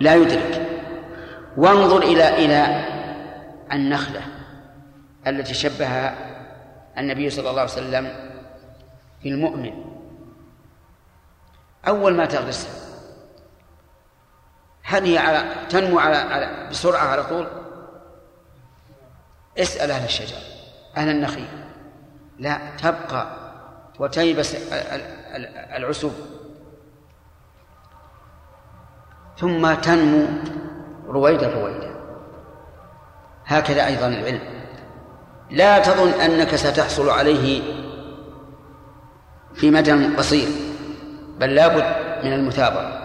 لا 0.00 0.14
يدرك. 0.14 0.68
وانظر 1.56 2.02
إلى 2.02 2.44
إلى 2.44 2.84
النخلة 3.72 4.20
التي 5.26 5.54
شبهها 5.54 6.14
النبي 6.98 7.30
صلى 7.30 7.50
الله 7.50 7.60
عليه 7.60 7.72
وسلم 7.72 8.12
في 9.22 9.28
المؤمن. 9.28 9.72
أول 11.88 12.14
ما 12.14 12.26
تغرسها. 12.26 12.70
هل 14.82 15.04
هي 15.04 15.18
على 15.18 15.44
تنمو 15.68 15.98
على, 15.98 16.16
على 16.16 16.68
بسرعة 16.70 17.06
على 17.06 17.24
طول؟ 17.24 17.61
اسأل 19.58 19.90
أهل 19.90 20.04
الشجر 20.04 20.36
أهل 20.96 21.08
النخيل. 21.08 21.48
لا 22.38 22.58
تبقى 22.78 23.36
وتيبس 23.98 24.56
العسب 25.76 26.12
ثم 29.38 29.74
تنمو 29.74 30.26
رويدا 31.06 31.54
رويدا 31.54 31.94
هكذا 33.46 33.86
أيضا 33.86 34.06
العلم. 34.06 34.40
لا 35.50 35.78
تظن 35.78 36.08
أنك 36.08 36.56
ستحصل 36.56 37.10
عليه 37.10 37.62
في 39.54 39.70
مدى 39.70 40.16
قصير 40.16 40.48
بل 41.38 41.54
لابد 41.54 41.84
من 42.24 42.32
المثابرة. 42.32 43.02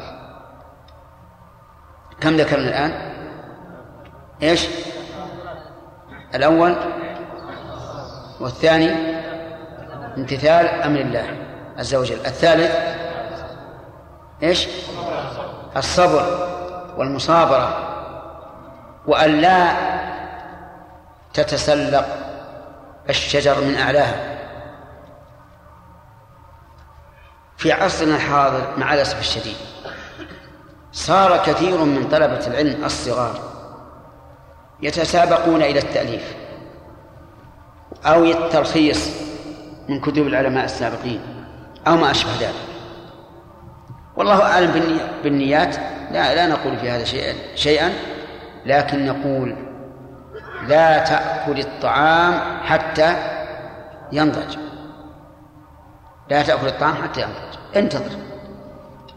كم 2.21 2.37
ذكرنا 2.37 2.67
الآن؟ 2.67 3.13
إيش؟ 4.43 4.67
الأول 6.35 6.75
والثاني 8.39 8.91
امتثال 10.17 10.67
أمر 10.67 10.99
الله 10.99 11.37
عز 11.77 11.95
وجل 11.95 12.25
الثالث 12.25 12.77
إيش؟ 14.43 14.67
الصبر 15.77 16.47
والمصابرة 16.97 17.87
وأن 19.07 19.41
لا 19.41 19.71
تتسلق 21.33 22.05
الشجر 23.09 23.61
من 23.61 23.75
أعلاها 23.75 24.37
في 27.57 27.71
عصرنا 27.71 28.15
الحاضر 28.15 28.73
مع 28.77 28.93
الأسف 28.93 29.19
الشديد 29.19 29.57
صار 30.91 31.37
كثير 31.37 31.83
من 31.83 32.07
طلبة 32.09 32.47
العلم 32.47 32.85
الصغار 32.85 33.56
يتسابقون 34.81 35.61
إلى 35.61 35.79
التأليف 35.79 36.35
أو 38.05 38.25
التلخيص 38.25 39.09
من 39.89 39.99
كتب 39.99 40.27
العلماء 40.27 40.65
السابقين 40.65 41.21
أو 41.87 41.97
ما 41.97 42.11
أشبه 42.11 42.31
ذلك. 42.39 42.53
والله 44.15 44.41
أعلم 44.41 44.99
بالنيات. 45.23 45.75
لا 46.11 46.35
لا 46.35 46.47
نقول 46.47 46.77
في 46.77 46.89
هذا 46.89 47.03
شيئا 47.03 47.35
شيئا 47.55 47.93
لكن 48.65 49.05
نقول 49.05 49.55
لا 50.67 51.03
تأكل 51.03 51.59
الطعام 51.59 52.61
حتى 52.63 53.15
ينضج. 54.11 54.57
لا 56.29 56.41
تأكل 56.41 56.67
الطعام 56.67 56.95
حتى 56.95 57.21
ينضج. 57.21 57.57
انتظر. 57.75 58.17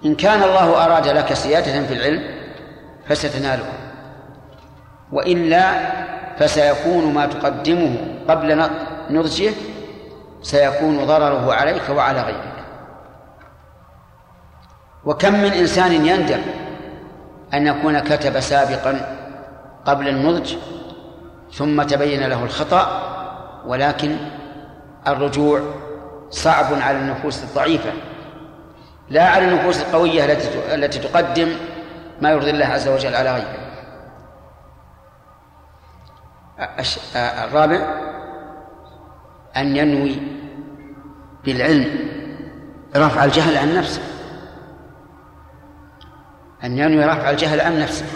إن 0.05 0.15
كان 0.15 0.43
الله 0.43 0.85
أراد 0.85 1.09
لك 1.09 1.35
سيادة 1.35 1.87
في 1.87 1.95
العلم 1.95 2.23
فستناله. 3.09 3.90
وإلا 5.13 5.73
فسيكون 6.39 7.15
ما 7.15 7.27
تقدمه 7.27 7.97
قبل 8.29 8.71
نضجه 9.11 9.53
سيكون 10.43 11.05
ضرره 11.05 11.55
عليك 11.55 11.89
وعلى 11.91 12.21
غيرك. 12.21 12.65
وكم 15.05 15.33
من 15.33 15.53
إنسان 15.53 16.07
يندم 16.07 16.41
أن 17.55 17.67
يكون 17.67 17.99
كتب 17.99 18.41
سابقا 18.41 19.17
قبل 19.85 20.09
النضج 20.09 20.55
ثم 21.53 21.83
تبين 21.83 22.27
له 22.27 22.45
الخطأ 22.45 23.03
ولكن 23.67 24.17
الرجوع 25.09 25.61
صعب 26.31 26.67
على 26.81 26.99
النفوس 26.99 27.43
الضعيفة. 27.45 27.91
لا 29.09 29.25
على 29.29 29.49
النفوس 29.49 29.81
القوية 29.81 30.25
التي 30.25 30.75
التي 30.75 30.99
تقدم 30.99 31.49
ما 32.21 32.31
يرضي 32.31 32.51
الله 32.51 32.67
عز 32.67 32.89
وجل 32.89 33.15
على 33.15 33.33
غيره. 33.33 33.70
الرابع 37.17 37.81
أن 39.57 39.77
ينوي 39.77 40.17
بالعلم 41.45 42.11
رفع 42.97 43.25
الجهل 43.25 43.59
عن 43.59 43.75
نفسه. 43.75 44.03
أن 46.65 46.79
ينوي 46.79 47.05
رفع 47.05 47.31
الجهل 47.31 47.61
عن 47.61 47.81
نفسه. 47.81 48.07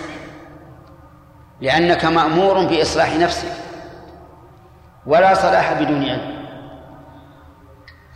لأنك 1.61 2.05
مأمور 2.05 2.65
بإصلاح 2.65 3.17
نفسك. 3.17 3.53
ولا 5.07 5.35
صلاح 5.35 5.73
بدون 5.73 6.05
علم. 6.05 6.35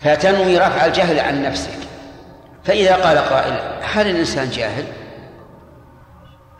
فتنوي 0.01 0.59
رفع 0.59 0.87
الجهل 0.87 1.20
عن 1.20 1.43
نفسك. 1.43 1.79
فإذا 2.64 2.97
قال 2.97 3.18
قائل 3.18 3.83
هل 3.83 4.11
الإنسان 4.11 4.51
جاهل؟ 4.51 4.85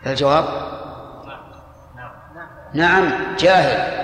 الجواب 0.05 0.78
نعم 2.73 3.11
جاهل. 3.39 3.99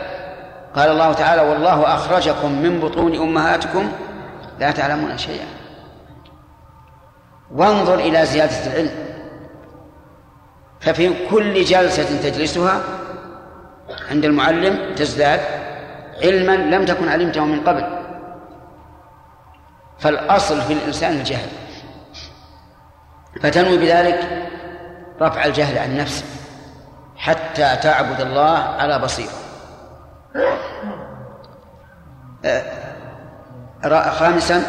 قال 0.76 0.90
الله 0.90 1.14
تعالى 1.14 1.42
والله 1.42 1.94
أخرجكم 1.94 2.52
من 2.52 2.80
بطون 2.80 3.16
أمهاتكم 3.16 3.92
لا 4.60 4.72
تعلمون 4.72 5.18
شيئا. 5.18 5.46
وانظر 7.52 8.00
إلى 8.00 8.26
زيادة 8.26 8.66
العلم. 8.68 8.92
ففي 10.80 11.28
كل 11.30 11.64
جلسة 11.64 12.30
تجلسها 12.30 12.82
عند 14.12 14.26
المعلم 14.26 14.96
تزداد 14.96 15.40
علما 16.24 16.56
لم 16.56 16.86
تكن 16.86 17.10
علمته 17.10 17.46
من 17.46 17.62
قبل. 17.62 18.00
فالأصل 20.00 20.62
في 20.62 20.74
الإنسان 20.74 21.12
الجهل. 21.12 21.50
فتنوي 23.42 23.78
بذلك 23.78 24.48
رفع 25.22 25.46
الجهل 25.46 25.78
عن 25.78 25.98
نفسك 25.98 26.26
حتى 27.18 27.76
تعبد 27.76 28.22
الله 28.22 28.58
على 28.58 29.00
بصيرة. 29.00 29.32
آه، 32.46 34.10
خامسا 34.10 34.64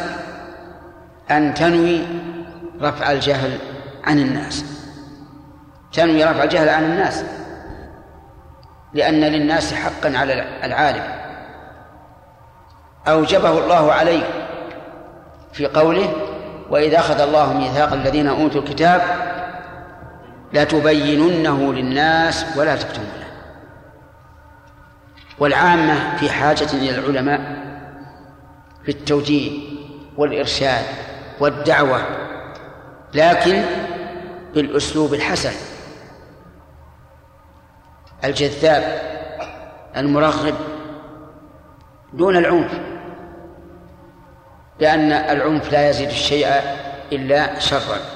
أن 1.31 1.55
تنوي 1.55 2.01
رفع 2.83 3.13
الجهل 3.13 3.59
عن 4.05 4.19
الناس. 4.19 4.65
تنوي 5.93 6.25
رفع 6.25 6.43
الجهل 6.43 6.69
عن 6.69 6.85
الناس 6.85 7.25
لأن 8.93 9.21
للناس 9.21 9.75
حقا 9.75 10.19
على 10.19 10.45
العالم. 10.65 11.17
أوجبه 13.09 13.59
الله 13.59 13.93
عليه 13.93 14.23
في 15.53 15.67
قوله 15.67 16.13
وإذا 16.71 16.99
أخذ 16.99 17.21
الله 17.21 17.53
ميثاق 17.53 17.93
الذين 17.93 18.29
أوتوا 18.29 18.61
الكتاب 18.61 19.03
لتبيننه 20.53 21.73
للناس 21.73 22.47
ولا 22.57 22.77
تكتمونه. 22.77 23.27
والعامة 25.39 26.17
في 26.17 26.31
حاجة 26.31 26.73
إلى 26.73 26.99
العلماء 26.99 27.41
في 28.85 28.91
التوجيه 28.91 29.61
والإرشاد 30.17 30.85
والدعوة 31.41 32.03
لكن 33.15 33.65
بالأسلوب 34.55 35.15
الحسن. 35.15 35.53
الجذاب 38.25 39.03
المرغب 39.97 40.55
دون 42.13 42.37
العنف 42.37 42.81
لأن 44.81 45.13
العنف 45.13 45.73
لا 45.73 45.91
يزيد 45.91 46.09
الشيء 46.09 46.49
إلا 47.13 47.59
شرا. 47.59 48.16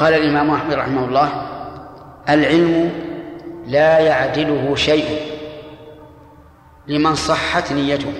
قال 0.00 0.14
الإمام 0.14 0.50
أحمد 0.50 0.74
رحمه 0.74 1.04
الله 1.04 1.28
العلم 2.28 2.92
لا 3.66 3.98
يعدله 3.98 4.74
شيء 4.74 5.20
لمن 6.86 7.14
صحت 7.14 7.72
نيته. 7.72 8.12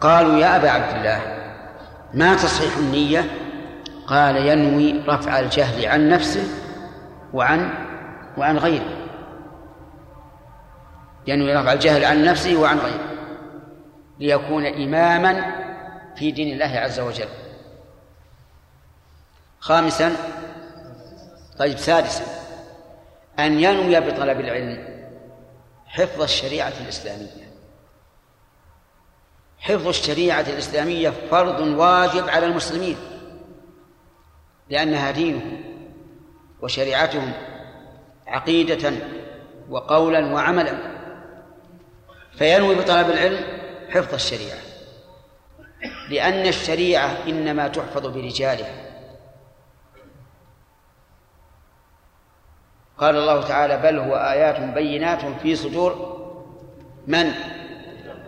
قالوا 0.00 0.38
يا 0.38 0.56
أبا 0.56 0.70
عبد 0.70 0.96
الله 0.96 1.20
ما 2.14 2.34
تصحيح 2.34 2.76
النية؟ 2.76 3.24
قال 4.06 4.36
ينوي 4.36 5.02
رفع 5.08 5.38
الجهل 5.40 5.86
عن 5.86 6.08
نفسه 6.08 6.48
وعن 7.32 7.70
وعن 8.38 8.58
غيره. 8.58 8.96
ينوي 11.26 11.54
رفع 11.54 11.72
الجهل 11.72 12.04
عن 12.04 12.24
نفسه 12.24 12.56
وعن 12.56 12.78
غيره 12.78 13.16
ليكون 14.20 14.66
إماما 14.66 15.44
في 16.16 16.30
دين 16.30 16.54
الله 16.54 16.78
عز 16.80 17.00
وجل. 17.00 17.45
خامسا 19.66 20.16
طيب 21.58 21.78
سادسا 21.78 22.24
أن 23.38 23.60
ينوي 23.60 24.00
بطلب 24.00 24.40
العلم 24.40 24.96
حفظ 25.86 26.22
الشريعة 26.22 26.72
الإسلامية. 26.80 27.46
حفظ 29.58 29.88
الشريعة 29.88 30.40
الإسلامية 30.40 31.12
فرض 31.30 31.60
واجب 31.60 32.28
على 32.28 32.46
المسلمين 32.46 32.96
لأنها 34.70 35.10
دينهم 35.10 35.60
وشريعتهم 36.62 37.32
عقيدة 38.26 38.92
وقولا 39.70 40.34
وعملا. 40.34 40.78
فينوي 42.38 42.74
بطلب 42.74 43.10
العلم 43.10 43.44
حفظ 43.90 44.14
الشريعة 44.14 44.58
لأن 46.10 46.46
الشريعة 46.46 47.16
إنما 47.28 47.68
تحفظ 47.68 48.06
برجالها. 48.06 48.85
قال 52.98 53.16
الله 53.16 53.42
تعالى 53.42 53.76
بل 53.76 53.98
هو 53.98 54.16
آيات 54.16 54.60
بينات 54.60 55.24
في 55.42 55.56
صدور 55.56 56.16
من؟ 57.06 57.32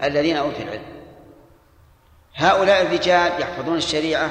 الذين 0.03 0.37
أوتوا 0.37 0.63
العلم. 0.63 0.83
هؤلاء 2.35 2.83
الرجال 2.83 3.41
يحفظون 3.41 3.77
الشريعة 3.77 4.31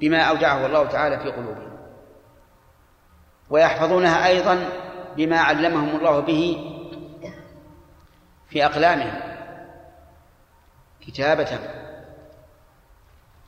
بما 0.00 0.22
أودعه 0.22 0.66
الله 0.66 0.86
تعالى 0.86 1.18
في 1.18 1.30
قلوبهم. 1.30 1.70
ويحفظونها 3.50 4.26
أيضا 4.26 4.68
بما 5.16 5.38
علمهم 5.38 5.96
الله 5.96 6.20
به 6.20 6.66
في 8.50 8.64
أقلامهم. 8.64 9.20
كتابة 11.06 11.58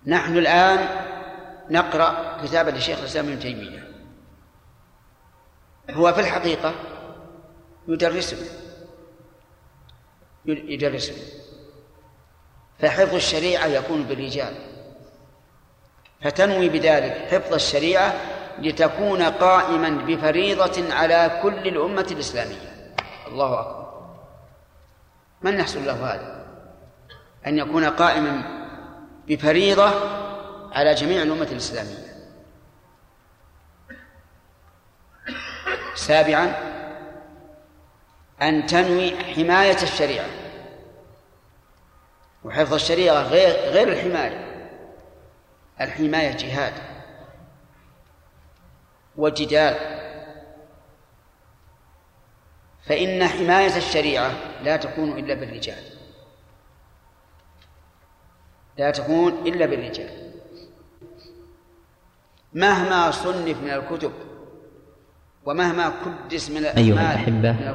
نحن 0.07 0.39
الآن 0.39 0.89
نقرأ 1.71 2.39
كتابة 2.43 2.71
لشيخ 2.71 2.99
الإسلام 2.99 3.29
ابن 3.29 3.39
تيمية. 3.39 3.82
هو 5.91 6.13
في 6.13 6.21
الحقيقة 6.21 6.75
يدرسنا 7.89 8.47
يدرسنا 10.47 11.17
فحفظ 12.79 13.15
الشريعة 13.15 13.67
يكون 13.67 14.03
بالرجال 14.03 14.55
فتنوي 16.23 16.69
بذلك 16.69 17.13
حفظ 17.31 17.55
الشريعة 17.55 18.15
لتكون 18.59 19.23
قائما 19.23 19.89
بفريضة 19.89 20.95
على 20.95 21.41
كل 21.43 21.69
الأمة 21.69 22.07
الإسلامية. 22.11 22.95
الله 23.29 23.61
أكبر. 23.61 23.83
من 25.43 25.61
يحصل 25.61 25.87
له 25.87 26.15
هذا؟ 26.15 26.47
أن 27.47 27.59
يكون 27.59 27.85
قائما 27.85 28.43
بفريضة 29.29 29.91
على 30.73 30.95
جميع 30.95 31.23
الأمة 31.23 31.49
الإسلامية. 31.53 32.12
سابعا 35.95 36.55
أن 38.43 38.67
تنوي 38.67 39.17
حماية 39.17 39.83
الشريعة. 39.83 40.27
وحفظ 42.45 42.75
الشريعة 42.75 43.23
غير 43.23 43.73
غير 43.73 43.89
الحماية. 43.89 44.69
الحماية 45.81 46.37
جهاد 46.37 46.75
وجدال. 49.17 49.77
فإن 52.87 53.29
حماية 53.29 53.77
الشريعة 53.77 54.33
لا 54.63 54.77
تكون 54.77 55.19
إلا 55.19 55.35
بالرجال. 55.35 55.85
لا 58.79 58.91
تكون 58.91 59.33
إلا 59.47 59.67
بالرجال. 59.67 60.33
مهما 62.53 63.11
صنف 63.11 63.57
من 63.59 63.71
الكتب 63.71 64.13
ومهما 65.47 65.93
كدس 66.31 66.51
من 66.51 66.65
أيها 66.65 66.95
الأحبة. 66.95 67.53
من 67.53 67.75